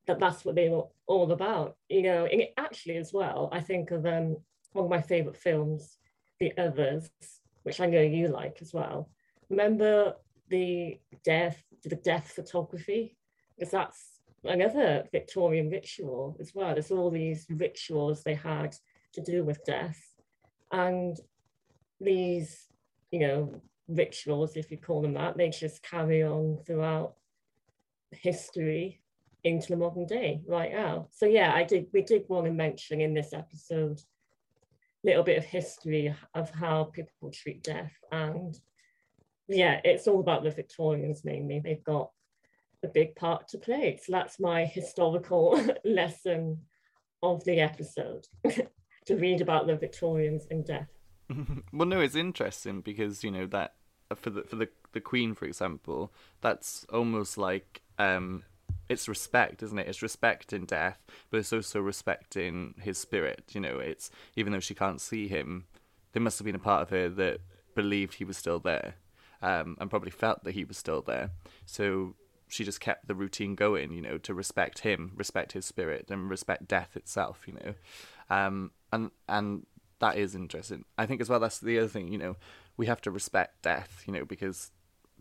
that 0.07 0.19
that's 0.19 0.45
what 0.45 0.55
they 0.55 0.69
were 0.69 0.85
all 1.07 1.31
about. 1.33 1.77
You 1.89 2.03
know, 2.03 2.27
and 2.27 2.43
actually 2.57 2.97
as 2.97 3.13
well, 3.13 3.49
I 3.53 3.61
think 3.61 3.91
of 3.91 4.07
um, 4.07 4.37
one 4.73 4.85
of 4.85 4.91
my 4.91 5.01
favorite 5.01 5.37
films, 5.37 5.99
The 6.41 6.53
Others, 6.59 7.11
which 7.63 7.81
I 7.81 7.87
know 7.87 8.01
you 8.01 8.29
like 8.29 8.59
as 8.61 8.73
well. 8.73 9.11
Remember 9.49 10.15
the 10.49 10.99
death, 11.25 11.63
the 11.85 11.97
death 11.97 12.33
photography? 12.35 13.17
Because 13.57 13.73
that's 13.73 14.21
another 14.45 15.05
Victorian 15.13 15.71
ritual 15.71 16.37
as 16.41 16.55
well. 16.55 16.73
There's 16.73 16.91
all 16.91 17.11
these 17.11 17.47
rituals 17.49 18.23
they 18.23 18.35
had 18.35 18.75
to 19.13 19.21
do 19.21 19.45
with 19.45 19.65
death. 19.65 20.01
And 20.73 21.17
these, 22.01 22.67
you 23.11 23.21
know, 23.21 23.61
rituals, 23.89 24.57
if 24.57 24.71
you 24.71 24.79
call 24.79 25.03
them 25.03 25.15
that, 25.15 25.37
they 25.37 25.51
just 25.51 25.83
carry 25.83 26.25
on 26.25 26.59
throughout 26.67 27.15
history 28.11 29.02
into 29.45 29.69
the 29.69 29.77
modern 29.77 30.07
day 30.07 30.41
right 30.47 30.73
now. 30.73 31.09
So 31.11 31.27
yeah, 31.27 31.53
I 31.55 31.65
did. 31.65 31.87
We 31.93 32.03
did 32.03 32.29
want 32.29 32.47
to 32.47 32.53
mention 32.53 33.01
in 33.01 33.15
this 33.15 33.33
episode 33.33 34.01
a 35.05 35.09
little 35.09 35.25
bit 35.25 35.39
of 35.39 35.45
history 35.45 36.15
of 36.35 36.51
how 36.51 36.85
people 36.85 37.31
treat 37.31 37.63
death, 37.63 37.93
and 38.11 38.59
yeah, 39.49 39.81
it's 39.85 40.07
all 40.07 40.21
about 40.21 40.45
the 40.45 40.51
Victorians 40.51 41.25
mainly. 41.25 41.61
They've 41.61 41.85
got 41.85 42.11
a 42.85 42.89
big 42.89 43.15
part 43.17 43.49
to 43.49 43.59
play. 43.59 43.99
So 44.03 44.13
that's 44.13 44.41
my 44.41 44.65
historical 44.65 45.61
lesson 45.85 46.59
of 47.23 47.45
the 47.45 47.61
episode 47.61 48.27
to 49.07 49.17
read 49.17 49.41
about 49.41 49.67
the 49.67 49.77
Victorians 49.77 50.47
and 50.51 50.65
death. 50.65 50.89
well, 51.73 51.89
no, 51.89 52.01
it's 52.01 52.17
interesting 52.17 52.81
because 52.81 53.23
you 53.25 53.31
know 53.31 53.47
that 53.47 53.75
for 54.17 54.31
the 54.31 54.43
for 54.43 54.57
the 54.57 54.69
the 54.93 55.01
Queen, 55.01 55.35
for 55.35 55.47
example, 55.47 56.13
that's 56.41 56.85
almost 56.93 57.39
like 57.39 57.83
um, 57.99 58.43
it's 58.93 59.09
respect, 59.09 59.63
isn't 59.63 59.79
it? 59.79 59.89
It's 59.89 60.03
respect 60.03 60.53
in 60.53 60.67
death, 60.67 61.05
but 61.31 61.39
it's 61.39 61.53
also 61.53 61.81
respect 61.81 62.37
in 62.37 62.75
his 62.81 62.99
spirit. 62.99 63.45
You 63.53 63.61
know, 63.61 63.79
it's 63.79 64.11
even 64.37 64.53
though 64.53 64.61
she 64.61 64.75
can't 64.75 65.01
see 65.01 65.29
him, 65.29 65.65
there 66.13 66.23
must 66.23 66.39
have 66.39 66.47
been 66.47 66.55
a 66.55 66.61
part 66.61 66.83
of 66.83 66.91
her 66.91 67.09
that 67.09 67.41
believed 67.75 68.15
he 68.15 68.25
was 68.25 68.37
still 68.37 68.61
there, 68.61 68.97
um, 69.41 69.77
and 69.81 69.91
probably 69.91 70.11
felt 70.11 70.45
that 70.45 70.55
he 70.55 70.65
was 70.65 70.77
still 70.77 71.03
there. 71.03 71.31
So 71.67 72.15
she 72.49 72.65
just 72.65 72.81
kept 72.81 73.09
the 73.09 73.15
routine 73.15 73.55
going, 73.55 73.93
you 73.93 74.03
know, 74.03 74.19
to 74.19 74.35
respect 74.35 74.81
him, 74.81 75.13
respect 75.17 75.53
his 75.53 75.65
spirit, 75.65 76.11
and 76.11 76.29
respect 76.29 76.69
death 76.69 76.97
itself. 76.97 77.45
You 77.47 77.55
know, 77.55 77.75
um, 78.31 78.73
and 78.93 79.11
and 79.29 79.67
that 80.01 80.17
is 80.17 80.35
interesting. 80.35 80.85
I 80.99 81.07
think 81.07 81.21
as 81.21 81.29
well. 81.29 81.41
That's 81.41 81.59
the 81.59 81.79
other 81.79 81.89
thing. 81.89 82.13
You 82.13 82.19
know, 82.19 82.37
we 82.77 82.87
have 82.87 83.01
to 83.03 83.11
respect 83.11 83.63
death. 83.63 84.05
You 84.07 84.13
know, 84.13 84.25
because 84.25 84.71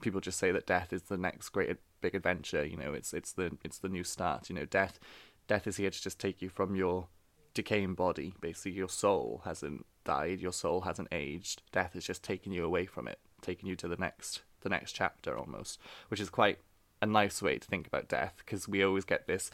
people 0.02 0.20
just 0.20 0.40
say 0.40 0.52
that 0.52 0.68
death 0.68 0.92
is 0.92 1.04
the 1.04 1.18
next 1.18 1.50
great 1.50 1.78
big 2.02 2.16
adventure. 2.16 2.66
You 2.66 2.78
know, 2.78 2.94
it's 2.94 3.14
it's 3.14 3.34
the 3.34 3.58
it's 3.64 3.78
the 3.78 3.90
new 3.90 4.04
start. 4.04 4.50
You 4.50 4.56
know, 4.56 4.66
death 4.66 5.00
death 5.48 5.68
is 5.68 5.78
here 5.78 5.90
to 5.90 6.02
just 6.02 6.20
take 6.20 6.42
you 6.42 6.50
from 6.50 6.76
your 6.76 7.08
decaying 7.54 7.96
body. 7.96 8.34
Basically, 8.42 8.72
your 8.72 8.90
soul 8.90 9.42
hasn't 9.46 9.86
died, 10.04 10.40
your 10.40 10.54
soul 10.54 10.82
hasn't 10.82 11.10
aged. 11.12 11.62
Death 11.72 11.96
is 11.96 12.06
just 12.06 12.24
taking 12.24 12.54
you 12.54 12.66
away 12.66 12.86
from 12.86 13.08
it, 13.08 13.20
taking 13.42 13.70
you 13.70 13.76
to 13.78 13.88
the 13.88 13.98
next 13.98 14.42
the 14.62 14.70
next 14.70 14.94
chapter 14.94 15.38
almost, 15.38 15.80
which 16.10 16.20
is 16.20 16.30
quite 16.30 16.60
a 17.02 17.06
nice 17.06 17.42
way 17.42 17.58
to 17.58 17.68
think 17.68 17.88
about 17.88 18.08
death 18.08 18.36
because 18.38 18.68
we 18.68 18.84
always 18.84 19.06
get 19.06 19.26
this 19.26 19.50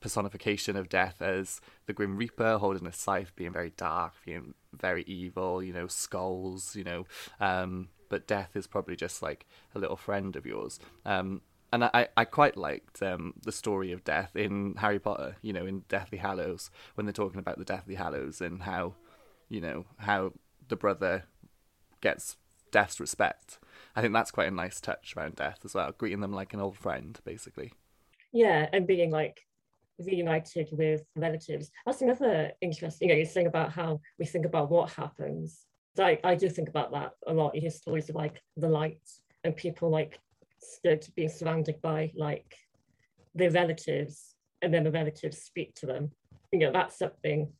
personification 0.00 0.76
of 0.76 0.88
death 0.88 1.20
as 1.20 1.60
the 1.86 1.92
Grim 1.92 2.16
Reaper 2.16 2.58
holding 2.58 2.86
a 2.86 2.92
scythe, 2.92 3.34
being 3.36 3.52
very 3.52 3.72
dark, 3.76 4.12
being 4.24 4.54
very 4.72 5.02
evil, 5.04 5.62
you 5.62 5.72
know, 5.72 5.86
skulls, 5.86 6.76
you 6.76 6.84
know. 6.84 7.06
Um, 7.40 7.88
but 8.08 8.26
death 8.26 8.54
is 8.54 8.66
probably 8.66 8.96
just 8.96 9.22
like 9.22 9.46
a 9.74 9.78
little 9.78 9.96
friend 9.96 10.36
of 10.36 10.46
yours. 10.46 10.78
Um, 11.04 11.42
and 11.72 11.84
I, 11.84 12.08
I 12.16 12.24
quite 12.24 12.56
liked 12.56 13.02
um, 13.02 13.34
the 13.42 13.52
story 13.52 13.92
of 13.92 14.04
death 14.04 14.36
in 14.36 14.74
Harry 14.78 14.98
Potter, 14.98 15.36
you 15.42 15.52
know, 15.52 15.66
in 15.66 15.84
Deathly 15.88 16.18
Hallows, 16.18 16.70
when 16.94 17.06
they're 17.06 17.12
talking 17.12 17.40
about 17.40 17.58
the 17.58 17.64
Deathly 17.64 17.96
Hallows 17.96 18.40
and 18.40 18.62
how, 18.62 18.94
you 19.48 19.60
know, 19.60 19.84
how 19.98 20.32
the 20.68 20.76
brother 20.76 21.24
gets 22.00 22.36
death's 22.70 23.00
respect. 23.00 23.58
I 23.94 24.00
think 24.00 24.12
that's 24.12 24.30
quite 24.30 24.48
a 24.48 24.52
nice 24.52 24.80
touch 24.80 25.14
around 25.16 25.36
death 25.36 25.60
as 25.64 25.74
well, 25.74 25.92
greeting 25.96 26.20
them 26.20 26.32
like 26.32 26.52
an 26.54 26.60
old 26.60 26.76
friend, 26.76 27.18
basically. 27.24 27.72
Yeah, 28.32 28.68
and 28.72 28.86
being 28.86 29.10
like 29.10 29.40
reunited 29.98 30.68
with 30.72 31.02
relatives. 31.16 31.70
That's 31.84 32.02
another 32.02 32.52
interesting, 32.60 33.08
you 33.08 33.14
know, 33.14 33.18
you're 33.18 33.26
saying 33.26 33.46
about 33.46 33.72
how 33.72 34.00
we 34.18 34.26
think 34.26 34.44
about 34.44 34.70
what 34.70 34.90
happens. 34.90 35.64
I, 35.98 36.18
I 36.22 36.34
do 36.34 36.48
think 36.50 36.68
about 36.68 36.92
that 36.92 37.12
a 37.26 37.32
lot. 37.32 37.54
You 37.54 37.62
hear 37.62 37.70
stories 37.70 38.10
of 38.10 38.16
like 38.16 38.42
the 38.56 38.68
lights 38.68 39.22
and 39.44 39.56
people 39.56 39.88
like 39.88 40.20
stood 40.74 41.06
being 41.14 41.28
surrounded 41.28 41.80
by 41.82 42.12
like 42.14 42.54
their 43.34 43.50
relatives 43.50 44.34
and 44.62 44.72
then 44.72 44.84
the 44.84 44.90
relatives 44.90 45.38
speak 45.38 45.74
to 45.76 45.86
them. 45.86 46.10
You 46.52 46.60
know, 46.60 46.72
that's 46.72 46.98
something 46.98 47.52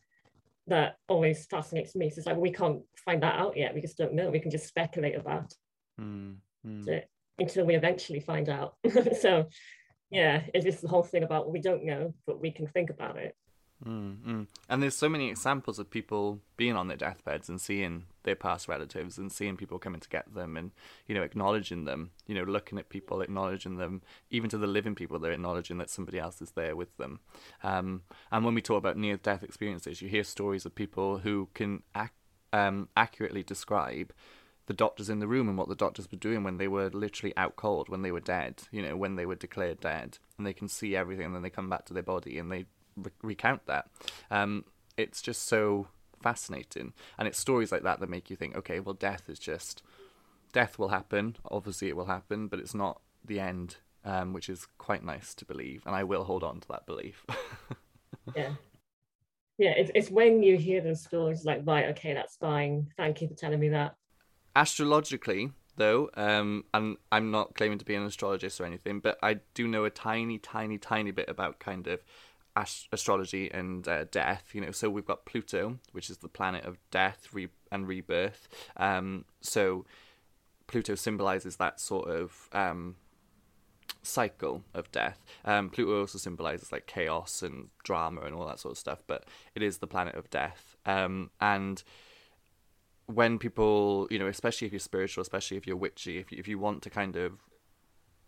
that 0.67 0.97
always 1.09 1.47
fascinates 1.47 1.95
me. 1.95 2.11
So 2.11 2.19
it's 2.19 2.27
like 2.27 2.37
we 2.37 2.51
can't 2.51 2.83
find 3.05 3.23
that 3.23 3.39
out 3.39 3.57
yet. 3.57 3.75
We 3.75 3.81
just 3.81 3.99
don't 3.99 4.15
know. 4.15 4.31
We 4.31 4.41
can 4.41 4.51
just 4.51 4.67
speculate 4.67 5.17
about 5.17 5.55
mm, 6.01 6.37
mm. 6.67 6.89
it 6.89 7.09
until 7.39 7.67
we 7.67 7.75
eventually 7.75 8.21
find 8.21 8.49
out. 8.49 8.75
so 9.21 9.47
yeah, 10.11 10.43
it's 10.55 10.65
just 10.65 10.83
the 10.83 10.89
whole 10.89 11.03
thing 11.03 11.23
about 11.23 11.51
we 11.51 11.61
don't 11.61 11.85
know, 11.85 12.15
but 12.27 12.41
we 12.41 12.51
can 12.51 12.67
think 12.67 12.91
about 12.91 13.17
it. 13.17 13.35
Mm-hmm. 13.85 14.43
And 14.69 14.83
there's 14.83 14.97
so 14.97 15.09
many 15.09 15.29
examples 15.29 15.79
of 15.79 15.91
people 15.91 16.41
being 16.57 16.77
on 16.77 16.89
their 16.89 16.97
deathbeds 16.97 17.49
and 17.49 17.61
seeing 17.61 18.05
their 18.27 18.37
past 18.37 18.69
relatives 18.69 19.17
and 19.17 19.33
seeing 19.33 19.57
people 19.57 19.79
coming 19.79 20.01
to 20.01 20.09
get 20.11 20.35
them 20.35 20.59
and, 20.59 20.73
you 21.07 21.15
know, 21.15 21.23
acknowledging 21.23 21.87
them, 21.87 22.11
you 22.27 22.35
know, 22.35 22.43
looking 22.43 22.79
at 22.79 22.91
people, 22.91 23.23
acknowledging 23.23 23.79
them, 23.79 24.03
even 24.31 24.51
to 24.51 24.59
the 24.59 24.67
living 24.67 24.95
people, 24.95 25.19
they're 25.19 25.33
acknowledging 25.33 25.79
that 25.79 25.89
somebody 25.89 26.19
else 26.19 26.43
is 26.43 26.51
there 26.51 26.77
with 26.77 26.95
them. 26.99 27.21
Um, 27.63 28.03
and 28.31 28.45
when 28.45 28.55
we 28.55 28.61
talk 28.61 28.77
about 28.77 28.99
near 28.99 29.17
death 29.17 29.43
experiences, 29.43 30.03
you 30.03 30.11
hear 30.11 30.25
stories 30.25 30.67
of 30.67 30.75
people 30.75 31.19
who 31.19 31.49
can 31.55 31.83
ac- 31.97 32.11
um, 32.53 32.91
accurately 32.95 33.43
describe 33.43 34.13
the 34.67 34.75
doctors 34.75 35.09
in 35.09 35.21
the 35.21 35.29
room 35.29 35.49
and 35.49 35.57
what 35.57 35.69
the 35.69 35.75
doctors 35.75 36.11
were 36.11 36.19
doing 36.19 36.43
when 36.43 36.59
they 36.59 36.69
were 36.69 36.91
literally 36.91 37.33
out 37.37 37.57
cold, 37.57 37.89
when 37.89 38.03
they 38.03 38.11
were 38.11 38.21
dead, 38.21 38.63
you 38.71 38.83
know, 38.83 38.97
when 38.97 39.17
they 39.17 39.25
were 39.25 39.37
declared 39.37 39.81
dead, 39.81 40.19
and 40.37 40.47
they 40.47 40.53
can 40.53 40.69
see 40.69 40.97
everything, 40.97 41.27
and 41.27 41.35
then 41.35 41.43
they 41.43 41.51
come 41.51 41.71
back 41.71 41.87
to 41.87 41.95
their 41.95 42.03
body 42.03 42.39
and 42.39 42.51
they 42.51 42.65
re- 42.97 43.13
recount 43.23 43.65
that. 43.67 43.89
Um, 44.31 44.65
it's 44.97 45.23
just 45.23 45.47
so 45.47 45.89
fascinating, 46.23 46.93
and 47.19 47.29
it's 47.29 47.39
stories 47.39 47.73
like 47.73 47.83
that 47.83 48.01
that 48.01 48.09
make 48.09 48.31
you 48.31 48.37
think, 48.37 48.57
okay, 48.57 48.81
well, 48.81 48.95
death 48.95 49.29
is 49.29 49.39
just 49.39 49.83
death 50.53 50.79
will 50.79 50.89
happen. 50.89 51.37
Obviously, 51.51 51.89
it 51.89 51.97
will 51.97 52.07
happen, 52.07 52.49
but 52.49 52.59
it's 52.59 52.75
not 52.75 53.01
the 53.25 53.41
end, 53.41 53.77
um, 54.05 54.33
which 54.33 54.49
is 54.49 54.67
quite 54.79 55.05
nice 55.05 55.35
to 55.35 55.45
believe, 55.45 55.83
and 55.87 55.95
I 55.95 56.05
will 56.05 56.25
hold 56.25 56.45
on 56.45 56.61
to 56.61 56.69
that 56.69 56.87
belief. 56.87 57.25
yeah, 58.37 58.53
yeah. 59.59 59.73
It's 59.77 59.91
it's 59.95 60.11
when 60.11 60.43
you 60.43 60.57
hear 60.57 60.81
those 60.81 61.03
stories, 61.03 61.45
like, 61.45 61.63
right, 61.65 61.87
okay, 61.87 62.15
that's 62.15 62.37
fine. 62.37 62.89
Thank 62.97 63.21
you 63.23 63.29
for 63.29 63.35
telling 63.35 63.61
me 63.61 63.69
that 63.71 63.97
astrologically 64.57 65.51
though 65.77 66.09
um 66.15 66.65
and 66.73 66.97
i'm 67.13 67.31
not 67.31 67.55
claiming 67.55 67.79
to 67.79 67.85
be 67.85 67.95
an 67.95 68.03
astrologist 68.05 68.59
or 68.59 68.65
anything 68.65 68.99
but 69.01 69.19
i 69.23 69.35
do 69.53 69.69
know 69.69 69.85
a 69.85 69.91
tiny 69.91 70.39
tiny 70.39 70.79
tiny 70.79 71.11
bit 71.11 71.29
about 71.29 71.59
kind 71.59 71.87
of 71.87 72.03
ast- 72.57 72.89
astrology 72.93 73.51
and 73.53 73.87
uh, 73.87 74.05
death 74.11 74.51
you 74.53 74.61
know 74.61 74.71
so 74.71 74.91
we've 74.91 75.07
got 75.07 75.25
pluto 75.25 75.79
which 75.93 76.11
is 76.11 76.19
the 76.19 76.29
planet 76.29 76.65
of 76.65 76.79
death 76.91 77.29
re- 77.33 77.49
and 77.71 77.87
rebirth 77.87 78.49
um 78.79 79.25
so 79.41 79.85
pluto 80.67 80.95
symbolizes 80.95 81.57
that 81.57 81.81
sort 81.81 82.09
of 82.09 82.49
um 82.53 82.97
cycle 84.07 84.63
of 84.73 84.91
death. 84.93 85.25
Um, 85.45 85.69
Pluto 85.69 86.01
also 86.01 86.19
symbolizes 86.19 86.73
like 86.73 86.87
chaos 86.87 87.43
and 87.43 87.69
drama 87.85 88.23
and 88.23 88.35
all 88.35 88.47
that 88.47 88.61
sort 88.61 88.73
of 88.73 88.79
stuff, 88.79 89.03
but 89.07 89.25
it 89.55 89.63
is 89.63 89.79
the 89.79 89.87
planet 89.87 90.15
of 90.15 90.31
death. 90.31 90.77
Um, 90.87 91.31
and 91.41 91.83
when 93.07 93.39
people, 93.39 94.07
you 94.11 94.19
know, 94.19 94.27
especially 94.27 94.67
if 94.67 94.73
you're 94.73 94.81
spiritual, 94.81 95.23
especially 95.23 95.57
if 95.57 95.67
you're 95.67 95.77
witchy, 95.77 96.19
if 96.19 96.33
you, 96.33 96.39
if 96.39 96.49
you 96.49 96.59
want 96.59 96.83
to 96.83 96.91
kind 96.91 97.17
of 97.17 97.33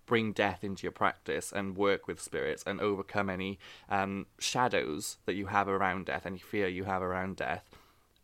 bring 0.09 0.33
death 0.33 0.65
into 0.65 0.83
your 0.83 0.93
practice 0.93 1.53
and 1.53 1.77
work 1.77 2.09
with 2.09 2.21
spirits 2.21 2.65
and 2.67 2.81
overcome 2.81 3.31
any 3.31 3.59
um, 3.89 4.27
shadows 4.41 5.19
that 5.27 5.35
you 5.35 5.47
have 5.47 5.69
around 5.69 6.07
death, 6.07 6.27
any 6.27 6.39
fear 6.39 6.67
you 6.67 6.85
have 6.85 7.03
around 7.03 7.37
death, 7.37 7.71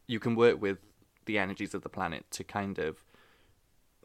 you 0.09 0.19
can 0.19 0.35
work 0.35 0.61
with 0.61 0.79
the 1.27 1.39
energies 1.39 1.75
of 1.75 1.83
the 1.83 1.89
planet 1.89 2.25
to 2.31 2.43
kind 2.43 2.79
of 2.79 3.05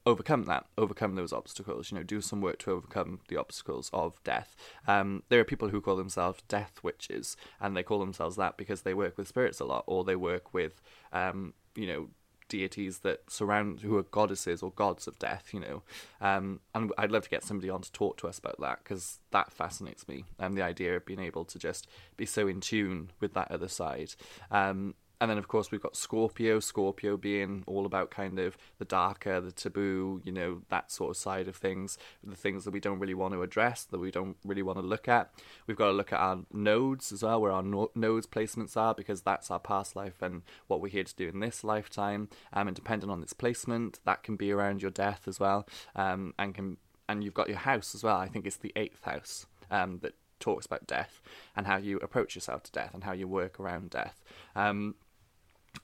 overcome 0.05 0.43
that, 0.43 0.65
overcome 0.77 1.15
those 1.15 1.31
obstacles. 1.31 1.89
You 1.89 1.97
know, 1.97 2.03
do 2.03 2.21
some 2.21 2.41
work 2.41 2.59
to 2.59 2.71
overcome 2.71 3.21
the 3.29 3.37
obstacles 3.37 3.89
of 3.93 4.21
death. 4.23 4.55
Um, 4.87 5.23
there 5.29 5.39
are 5.39 5.45
people 5.45 5.69
who 5.69 5.81
call 5.81 5.95
themselves 5.95 6.43
death 6.47 6.79
witches, 6.83 7.37
and 7.61 7.75
they 7.75 7.83
call 7.83 7.99
themselves 7.99 8.35
that 8.35 8.57
because 8.57 8.81
they 8.81 8.93
work 8.93 9.17
with 9.17 9.27
spirits 9.27 9.59
a 9.59 9.65
lot, 9.65 9.85
or 9.87 10.03
they 10.03 10.15
work 10.15 10.53
with, 10.53 10.81
um, 11.13 11.53
you 11.75 11.87
know, 11.87 12.09
deities 12.49 12.99
that 12.99 13.31
surround 13.31 13.79
who 13.81 13.97
are 13.97 14.03
goddesses 14.03 14.61
or 14.61 14.71
gods 14.71 15.07
of 15.07 15.17
death 15.19 15.49
you 15.53 15.59
know. 15.59 15.81
Um, 16.19 16.59
and 16.75 16.91
i'd 16.97 17.11
love 17.11 17.23
to 17.23 17.29
get 17.29 17.43
somebody 17.43 17.69
on 17.69 17.81
to 17.81 17.91
talk 17.91 18.17
to 18.17 18.27
us 18.27 18.37
about 18.37 18.59
that 18.59 18.79
because 18.83 19.19
that 19.31 19.51
fascinates 19.51 20.07
me 20.07 20.25
and 20.37 20.57
the 20.57 20.61
idea 20.61 20.95
of 20.95 21.05
being 21.05 21.19
able 21.19 21.45
to 21.45 21.59
just 21.59 21.87
be 22.17 22.25
so 22.25 22.47
in 22.47 22.59
tune 22.59 23.11
with 23.19 23.33
that 23.33 23.51
other 23.51 23.67
side. 23.67 24.15
Um, 24.51 24.95
and 25.21 25.29
then 25.29 25.37
of 25.37 25.47
course 25.47 25.71
we've 25.71 25.81
got 25.81 25.95
Scorpio. 25.95 26.59
Scorpio 26.59 27.17
being 27.17 27.63
all 27.67 27.85
about 27.85 28.09
kind 28.09 28.39
of 28.39 28.57
the 28.77 28.85
darker, 28.85 29.41
the 29.41 29.51
taboo, 29.51 30.21
you 30.23 30.31
know, 30.31 30.61
that 30.69 30.91
sort 30.91 31.09
of 31.09 31.17
side 31.17 31.47
of 31.47 31.55
things, 31.55 31.97
the 32.23 32.35
things 32.35 32.65
that 32.65 32.71
we 32.71 32.79
don't 32.79 32.99
really 32.99 33.13
want 33.13 33.33
to 33.33 33.41
address, 33.41 33.83
that 33.85 33.99
we 33.99 34.11
don't 34.11 34.37
really 34.45 34.63
want 34.63 34.79
to 34.79 34.85
look 34.85 35.07
at. 35.07 35.31
We've 35.67 35.77
got 35.77 35.87
to 35.87 35.93
look 35.93 36.13
at 36.13 36.19
our 36.19 36.39
nodes 36.53 37.11
as 37.11 37.23
well, 37.23 37.41
where 37.41 37.51
our 37.51 37.63
no- 37.63 37.91
nodes 37.95 38.27
placements 38.27 38.77
are, 38.77 38.93
because 38.93 39.21
that's 39.21 39.51
our 39.51 39.59
past 39.59 39.95
life 39.95 40.21
and 40.21 40.41
what 40.67 40.81
we're 40.81 40.89
here 40.89 41.03
to 41.03 41.15
do 41.15 41.27
in 41.27 41.39
this 41.39 41.63
lifetime. 41.63 42.29
Um, 42.53 42.67
and 42.67 42.75
depending 42.75 43.09
on 43.09 43.21
its 43.21 43.33
placement, 43.33 43.99
that 44.05 44.23
can 44.23 44.35
be 44.35 44.51
around 44.51 44.81
your 44.81 44.91
death 44.91 45.27
as 45.27 45.39
well, 45.39 45.67
um, 45.95 46.33
and 46.39 46.55
can 46.55 46.77
and 47.09 47.23
you've 47.23 47.33
got 47.33 47.49
your 47.49 47.57
house 47.57 47.95
as 47.95 48.03
well. 48.03 48.17
I 48.17 48.27
think 48.27 48.45
it's 48.45 48.57
the 48.57 48.71
eighth 48.75 49.03
house 49.03 49.47
um, 49.71 49.97
that 50.03 50.13
talks 50.39 50.65
about 50.65 50.87
death 50.87 51.21
and 51.55 51.67
how 51.67 51.77
you 51.77 51.97
approach 51.97 52.35
yourself 52.35 52.63
to 52.63 52.71
death 52.71 52.93
and 52.93 53.03
how 53.03 53.11
you 53.11 53.27
work 53.27 53.59
around 53.59 53.89
death. 53.89 54.23
Um, 54.55 54.95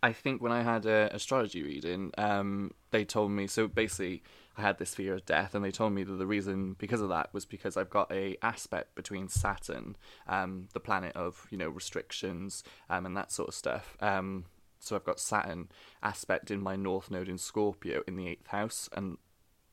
I 0.02 0.14
think 0.14 0.42
when 0.42 0.52
I 0.52 0.64
had 0.64 0.86
a 0.86 1.10
astrology 1.14 1.64
reading, 1.64 2.12
um, 2.18 2.72
they 2.92 3.06
told 3.06 3.32
me 3.32 3.48
so 3.48 3.68
basically 3.68 4.24
I 4.58 4.62
had 4.62 4.78
this 4.78 4.96
fear 4.96 5.16
of 5.16 5.26
death, 5.26 5.54
and 5.54 5.64
they 5.64 5.72
told 5.72 5.94
me 5.94 6.04
that 6.04 6.14
the 6.14 6.26
reason 6.26 6.76
because 6.78 7.02
of 7.02 7.10
that 7.10 7.34
was 7.34 7.46
because 7.46 7.76
I've 7.78 7.90
got 7.90 8.12
a 8.12 8.38
aspect 8.42 8.96
between 8.96 9.28
Saturn, 9.28 9.96
um, 10.28 10.68
the 10.74 10.80
planet 10.80 11.16
of 11.16 11.48
you 11.50 11.58
know 11.58 11.70
restrictions, 11.70 12.64
um, 12.90 13.06
and 13.06 13.16
that 13.18 13.32
sort 13.32 13.50
of 13.50 13.56
stuff. 13.56 13.98
Um, 14.00 14.46
so 14.80 14.96
I've 14.96 15.04
got 15.04 15.20
Saturn 15.20 15.70
aspect 16.04 16.52
in 16.52 16.62
my 16.62 16.76
North 16.76 17.10
Node 17.10 17.30
in 17.30 17.38
Scorpio 17.38 18.04
in 18.08 18.16
the 18.16 18.28
eighth 18.28 18.48
house, 18.48 18.90
and 18.94 19.18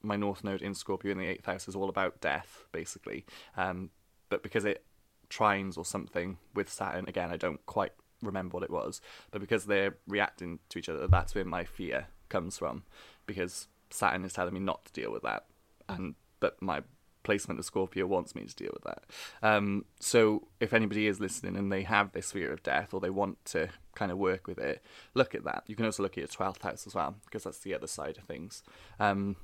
my 0.02 0.16
North 0.16 0.42
Node 0.42 0.62
in 0.62 0.74
Scorpio 0.74 1.12
in 1.12 1.18
the 1.18 1.26
eighth 1.26 1.46
house 1.46 1.68
is 1.68 1.76
all 1.76 1.88
about 1.88 2.20
death, 2.20 2.64
basically. 2.72 3.24
Um, 3.56 3.90
but 4.28 4.42
because 4.42 4.64
it 4.64 4.84
trines 5.30 5.78
or 5.78 5.84
something 5.84 6.38
with 6.54 6.70
Saturn, 6.70 7.04
again, 7.08 7.30
I 7.30 7.36
don't 7.36 7.64
quite 7.66 7.92
remember 8.22 8.54
what 8.54 8.62
it 8.62 8.70
was, 8.70 9.00
but 9.30 9.40
because 9.40 9.66
they're 9.66 9.96
reacting 10.06 10.60
to 10.70 10.78
each 10.78 10.88
other, 10.88 11.06
that's 11.06 11.34
where 11.34 11.44
my 11.44 11.64
fear 11.64 12.06
comes 12.28 12.58
from. 12.58 12.84
Because 13.26 13.68
Saturn 13.90 14.24
is 14.24 14.32
telling 14.32 14.54
me 14.54 14.60
not 14.60 14.84
to 14.86 14.92
deal 14.92 15.12
with 15.12 15.22
that, 15.22 15.44
and 15.88 16.14
but 16.40 16.60
my 16.60 16.82
placement 17.22 17.60
of 17.60 17.64
Scorpio 17.64 18.06
wants 18.06 18.34
me 18.34 18.44
to 18.44 18.54
deal 18.54 18.72
with 18.72 18.84
that. 18.84 19.04
Um, 19.42 19.84
so 20.00 20.48
if 20.60 20.72
anybody 20.72 21.06
is 21.06 21.20
listening 21.20 21.56
and 21.56 21.70
they 21.70 21.82
have 21.82 22.12
this 22.12 22.32
fear 22.32 22.52
of 22.52 22.62
death 22.62 22.92
or 22.92 23.00
they 23.00 23.10
want 23.10 23.44
to 23.46 23.68
kind 23.94 24.10
of 24.10 24.18
work 24.18 24.46
with 24.46 24.58
it, 24.58 24.82
look 25.14 25.34
at 25.34 25.44
that. 25.44 25.64
You 25.66 25.76
can 25.76 25.84
also 25.84 26.02
look 26.02 26.12
at 26.12 26.18
your 26.18 26.26
twelfth 26.26 26.62
house 26.62 26.86
as 26.86 26.94
well 26.94 27.16
because 27.24 27.44
that's 27.44 27.58
the 27.58 27.74
other 27.74 27.86
side 27.86 28.18
of 28.18 28.24
things. 28.24 28.62
Um, 28.98 29.36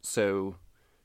so 0.00 0.56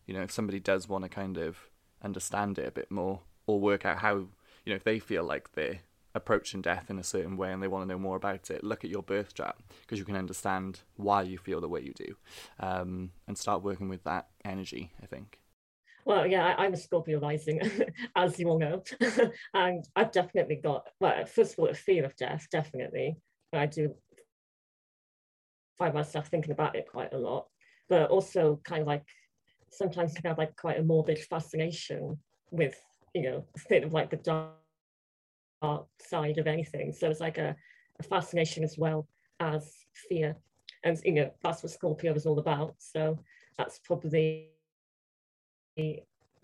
you 0.05 0.13
know 0.13 0.21
if 0.21 0.31
somebody 0.31 0.59
does 0.59 0.89
want 0.89 1.03
to 1.03 1.09
kind 1.09 1.37
of 1.37 1.57
understand 2.03 2.57
it 2.57 2.67
a 2.67 2.71
bit 2.71 2.91
more 2.91 3.21
or 3.47 3.59
work 3.59 3.85
out 3.85 3.99
how 3.99 4.15
you 4.15 4.27
know 4.67 4.75
if 4.75 4.83
they 4.83 4.99
feel 4.99 5.23
like 5.23 5.53
they're 5.53 5.79
approaching 6.15 6.61
death 6.61 6.89
in 6.89 6.97
a 6.97 7.03
certain 7.03 7.37
way 7.37 7.51
and 7.51 7.61
they 7.61 7.67
want 7.67 7.83
to 7.83 7.87
know 7.87 7.99
more 7.99 8.15
about 8.15 8.49
it, 8.49 8.63
look 8.63 8.83
at 8.83 8.89
your 8.89 9.03
birth 9.03 9.33
chart 9.33 9.55
because 9.81 9.99
you 9.99 10.05
can 10.05 10.15
understand 10.15 10.81
why 10.95 11.21
you 11.21 11.37
feel 11.37 11.61
the 11.61 11.67
way 11.67 11.81
you 11.81 11.93
do 11.93 12.15
um, 12.59 13.11
and 13.27 13.37
start 13.37 13.63
working 13.63 13.89
with 13.89 14.03
that 14.03 14.27
energy, 14.43 14.91
I 15.01 15.05
think. 15.05 15.39
Well, 16.05 16.25
yeah, 16.25 16.55
I, 16.57 16.65
am 16.65 16.73
a 16.73 16.77
Scorpio 16.77 17.19
rising, 17.19 17.61
as 18.15 18.39
you 18.39 18.49
all 18.49 18.57
know. 18.57 18.83
and 19.53 19.85
I've 19.95 20.11
definitely 20.11 20.55
got, 20.55 20.87
well, 20.99 21.25
first 21.25 21.53
of 21.53 21.59
all, 21.59 21.69
a 21.69 21.73
fear 21.73 22.05
of 22.05 22.15
death, 22.15 22.47
definitely. 22.51 23.17
I 23.53 23.65
do 23.65 23.93
find 25.77 25.93
myself 25.93 26.27
thinking 26.27 26.51
about 26.51 26.75
it 26.75 26.87
quite 26.89 27.13
a 27.13 27.17
lot, 27.17 27.47
but 27.89 28.09
also 28.09 28.59
kind 28.63 28.81
of 28.81 28.87
like 28.87 29.03
sometimes 29.69 30.13
kind 30.13 30.31
of 30.31 30.37
like 30.37 30.55
quite 30.55 30.79
a 30.79 30.83
morbid 30.83 31.19
fascination 31.19 32.17
with, 32.51 32.75
you 33.13 33.23
know, 33.23 33.45
a 33.55 33.69
bit 33.69 33.83
of 33.83 33.93
like 33.93 34.09
the 34.09 34.17
dark 34.17 34.49
side 35.99 36.37
of 36.37 36.47
anything. 36.47 36.91
So 36.93 37.09
it's 37.09 37.19
like 37.19 37.37
a, 37.37 37.55
a 37.99 38.03
fascination 38.03 38.63
as 38.63 38.77
well 38.77 39.07
as 39.39 39.73
fear. 39.93 40.35
And 40.83 40.99
you 41.03 41.13
know, 41.13 41.31
that's 41.41 41.63
what 41.63 41.71
Scorpio 41.71 42.13
is 42.13 42.25
all 42.25 42.39
about. 42.39 42.75
So 42.77 43.19
that's 43.57 43.79
probably 43.79 44.49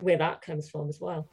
where 0.00 0.18
that 0.18 0.42
comes 0.42 0.68
from 0.68 0.88
as 0.88 1.00
well. 1.00 1.28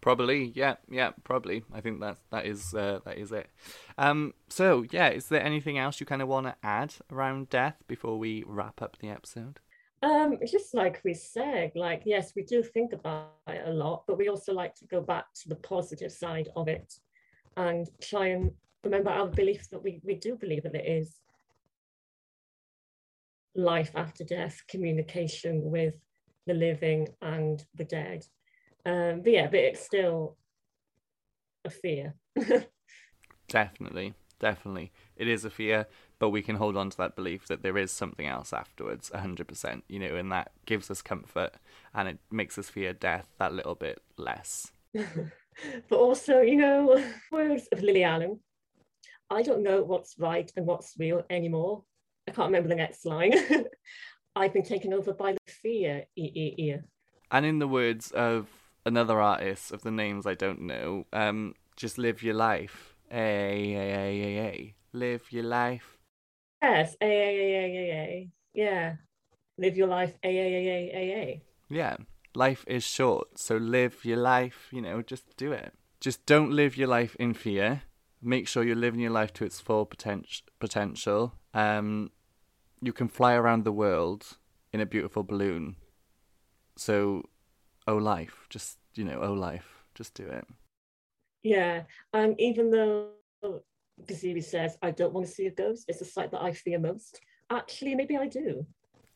Probably, 0.00 0.52
yeah, 0.56 0.76
yeah, 0.90 1.10
probably. 1.22 1.62
I 1.72 1.80
think 1.80 2.00
that 2.00 2.16
that 2.30 2.44
is 2.44 2.74
uh, 2.74 2.98
that 3.04 3.18
is 3.18 3.30
it. 3.30 3.48
Um, 3.96 4.34
so 4.48 4.84
yeah, 4.90 5.10
is 5.10 5.26
there 5.28 5.42
anything 5.42 5.78
else 5.78 6.00
you 6.00 6.06
kind 6.06 6.22
of 6.22 6.28
want 6.28 6.46
to 6.46 6.56
add 6.62 6.94
around 7.10 7.50
death 7.50 7.76
before 7.86 8.18
we 8.18 8.42
wrap 8.44 8.82
up 8.82 8.96
the 8.98 9.08
episode? 9.08 9.60
Um, 10.02 10.36
just 10.44 10.74
like 10.74 11.00
we 11.04 11.14
said, 11.14 11.72
like 11.76 12.02
yes, 12.04 12.32
we 12.34 12.42
do 12.42 12.62
think 12.62 12.92
about 12.92 13.34
it 13.46 13.62
a 13.66 13.72
lot, 13.72 14.04
but 14.06 14.18
we 14.18 14.28
also 14.28 14.52
like 14.52 14.74
to 14.76 14.86
go 14.86 15.00
back 15.00 15.26
to 15.42 15.48
the 15.48 15.56
positive 15.56 16.10
side 16.10 16.48
of 16.56 16.66
it 16.66 16.92
and 17.56 17.88
try 18.00 18.28
and 18.28 18.50
remember 18.82 19.10
our 19.10 19.28
beliefs 19.28 19.68
that 19.68 19.82
we, 19.82 20.00
we 20.02 20.14
do 20.14 20.34
believe 20.34 20.64
that 20.64 20.74
it 20.74 20.86
is 20.86 21.18
life 23.54 23.92
after 23.94 24.24
death, 24.24 24.62
communication 24.68 25.70
with 25.70 25.94
the 26.46 26.54
living 26.54 27.08
and 27.20 27.64
the 27.74 27.84
dead. 27.84 28.24
Um, 28.84 29.22
but 29.22 29.32
yeah, 29.32 29.46
but 29.46 29.60
it's 29.60 29.84
still 29.84 30.36
a 31.64 31.70
fear. 31.70 32.14
definitely, 33.48 34.14
definitely. 34.42 34.92
It 35.16 35.28
is 35.28 35.46
a 35.46 35.50
fear, 35.50 35.86
but 36.18 36.28
we 36.28 36.42
can 36.42 36.56
hold 36.56 36.76
on 36.76 36.90
to 36.90 36.96
that 36.98 37.16
belief 37.16 37.46
that 37.46 37.62
there 37.62 37.78
is 37.78 37.90
something 37.90 38.26
else 38.26 38.52
afterwards, 38.52 39.10
100%, 39.14 39.82
you 39.88 39.98
know, 39.98 40.14
and 40.16 40.30
that 40.30 40.50
gives 40.66 40.90
us 40.90 41.00
comfort 41.00 41.52
and 41.94 42.08
it 42.08 42.18
makes 42.30 42.58
us 42.58 42.68
fear 42.68 42.92
death 42.92 43.28
that 43.38 43.54
little 43.54 43.76
bit 43.76 44.02
less. 44.18 44.72
but 44.92 45.96
also, 45.96 46.40
you 46.40 46.56
know, 46.56 47.02
words 47.32 47.68
of 47.72 47.82
Lily 47.82 48.04
Allen. 48.04 48.40
I 49.30 49.42
don't 49.42 49.62
know 49.62 49.82
what's 49.82 50.18
right 50.18 50.52
and 50.56 50.66
what's 50.66 50.94
real 50.98 51.22
anymore. 51.30 51.84
I 52.28 52.32
can't 52.32 52.48
remember 52.48 52.68
the 52.68 52.74
next 52.74 53.06
line. 53.06 53.32
I've 54.36 54.52
been 54.52 54.64
taken 54.64 54.92
over 54.92 55.12
by 55.12 55.32
the 55.32 55.52
fear. 55.52 56.04
And 57.30 57.46
in 57.46 57.58
the 57.58 57.68
words 57.68 58.10
of 58.10 58.48
another 58.84 59.20
artist 59.20 59.72
of 59.72 59.82
the 59.82 59.90
names 59.90 60.26
I 60.26 60.34
don't 60.34 60.62
know, 60.62 61.06
um, 61.12 61.54
just 61.76 61.96
live 61.96 62.22
your 62.22 62.34
life. 62.34 62.91
A 63.12 63.74
a 63.74 63.94
a 63.94 64.22
a 64.22 64.40
a. 64.46 64.74
Live 64.94 65.30
your 65.30 65.44
life. 65.44 65.98
Yes, 66.62 66.96
a 67.00 67.06
a 67.06 67.08
a 67.08 67.54
a 67.54 67.66
a 67.66 67.92
a. 67.92 68.30
Yeah, 68.54 68.96
live 69.58 69.76
your 69.76 69.88
life. 69.88 70.14
A 70.24 70.28
a 70.28 70.46
a 70.46 70.68
a 70.68 70.90
a 70.94 71.22
a. 71.22 71.42
Yeah, 71.68 71.96
life 72.34 72.64
is 72.66 72.84
short, 72.84 73.38
so 73.38 73.56
live 73.56 74.04
your 74.04 74.16
life. 74.16 74.68
You 74.72 74.80
know, 74.80 75.02
just 75.02 75.36
do 75.36 75.52
it. 75.52 75.74
Just 76.00 76.24
don't 76.24 76.52
live 76.52 76.76
your 76.76 76.88
life 76.88 77.14
in 77.16 77.34
fear. 77.34 77.82
Make 78.22 78.48
sure 78.48 78.64
you're 78.64 78.76
living 78.76 79.00
your 79.00 79.10
life 79.10 79.32
to 79.34 79.44
its 79.44 79.60
full 79.60 79.84
potential. 79.84 80.46
Potential. 80.58 81.34
Um, 81.52 82.12
you 82.80 82.92
can 82.92 83.08
fly 83.08 83.34
around 83.34 83.64
the 83.64 83.72
world 83.72 84.38
in 84.72 84.80
a 84.80 84.86
beautiful 84.86 85.22
balloon. 85.22 85.76
So 86.76 87.28
oh 87.86 87.96
life, 87.96 88.46
just 88.48 88.78
you 88.94 89.04
know, 89.04 89.20
oh 89.22 89.32
life, 89.32 89.84
just 89.94 90.14
do 90.14 90.26
it. 90.26 90.46
Yeah, 91.42 91.82
and 92.12 92.40
even 92.40 92.70
though 92.70 93.08
the 94.06 94.14
series 94.14 94.50
says 94.50 94.78
I 94.82 94.90
don't 94.90 95.12
want 95.12 95.26
to 95.26 95.32
see 95.32 95.46
a 95.46 95.50
ghost, 95.50 95.86
it's 95.88 96.00
a 96.00 96.04
sight 96.04 96.30
that 96.30 96.42
I 96.42 96.52
fear 96.52 96.78
most. 96.78 97.20
Actually, 97.50 97.94
maybe 97.94 98.16
I 98.16 98.26
do. 98.26 98.66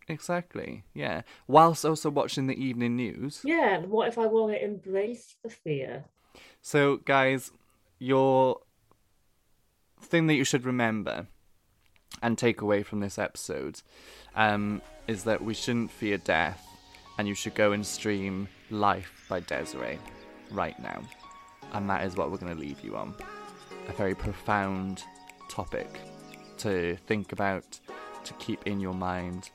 Exactly. 0.09 0.85
Yeah. 0.95 1.23
Whilst 1.49 1.85
also 1.85 2.11
watching 2.11 2.47
the 2.47 2.63
evening 2.63 2.97
news. 2.97 3.41
Yeah. 3.45 3.79
What 3.79 4.09
if 4.09 4.19
I 4.19 4.27
want 4.27 4.53
to 4.53 4.65
embrace 4.65 5.37
the 5.43 5.51
fear? 5.51 6.05
So, 6.63 6.99
guys, 6.99 7.51
your 7.99 8.61
thing 10.01 10.27
that 10.29 10.35
you 10.35 10.45
should 10.45 10.65
remember 10.65 11.27
and 12.23 12.39
take 12.39 12.61
away 12.61 12.83
from 12.83 13.01
this 13.01 13.19
episode 13.19 13.83
um, 14.35 14.81
is 15.09 15.25
that 15.25 15.43
we 15.43 15.55
shouldn't 15.55 15.91
fear 15.91 16.19
death 16.19 16.65
and 17.19 17.27
you 17.27 17.35
should 17.35 17.55
go 17.55 17.73
and 17.73 17.85
stream 17.85 18.49
Life 18.71 19.27
by 19.29 19.41
Desiree 19.41 19.99
right 20.51 20.79
now. 20.81 21.03
And 21.73 21.89
that 21.91 22.05
is 22.05 22.17
what 22.17 22.31
we're 22.31 22.39
going 22.39 22.55
to 22.55 22.61
leave 22.61 22.81
you 22.81 22.97
on. 22.97 23.15
A 23.89 23.93
very 23.93 24.15
profound 24.15 25.03
topic 25.49 26.01
to 26.59 26.97
think 27.07 27.33
about, 27.33 27.79
to 28.25 28.33
keep 28.35 28.67
in 28.67 28.81
your 28.81 28.95
mind, 28.95 29.51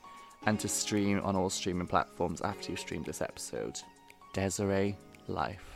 and 0.46 0.58
to 0.60 0.68
stream 0.68 1.20
on 1.22 1.36
all 1.36 1.50
streaming 1.50 1.86
platforms 1.86 2.40
after 2.40 2.70
you 2.70 2.76
stream 2.76 3.02
this 3.02 3.22
episode. 3.22 3.78
Desiree 4.32 4.96
Life. 5.28 5.71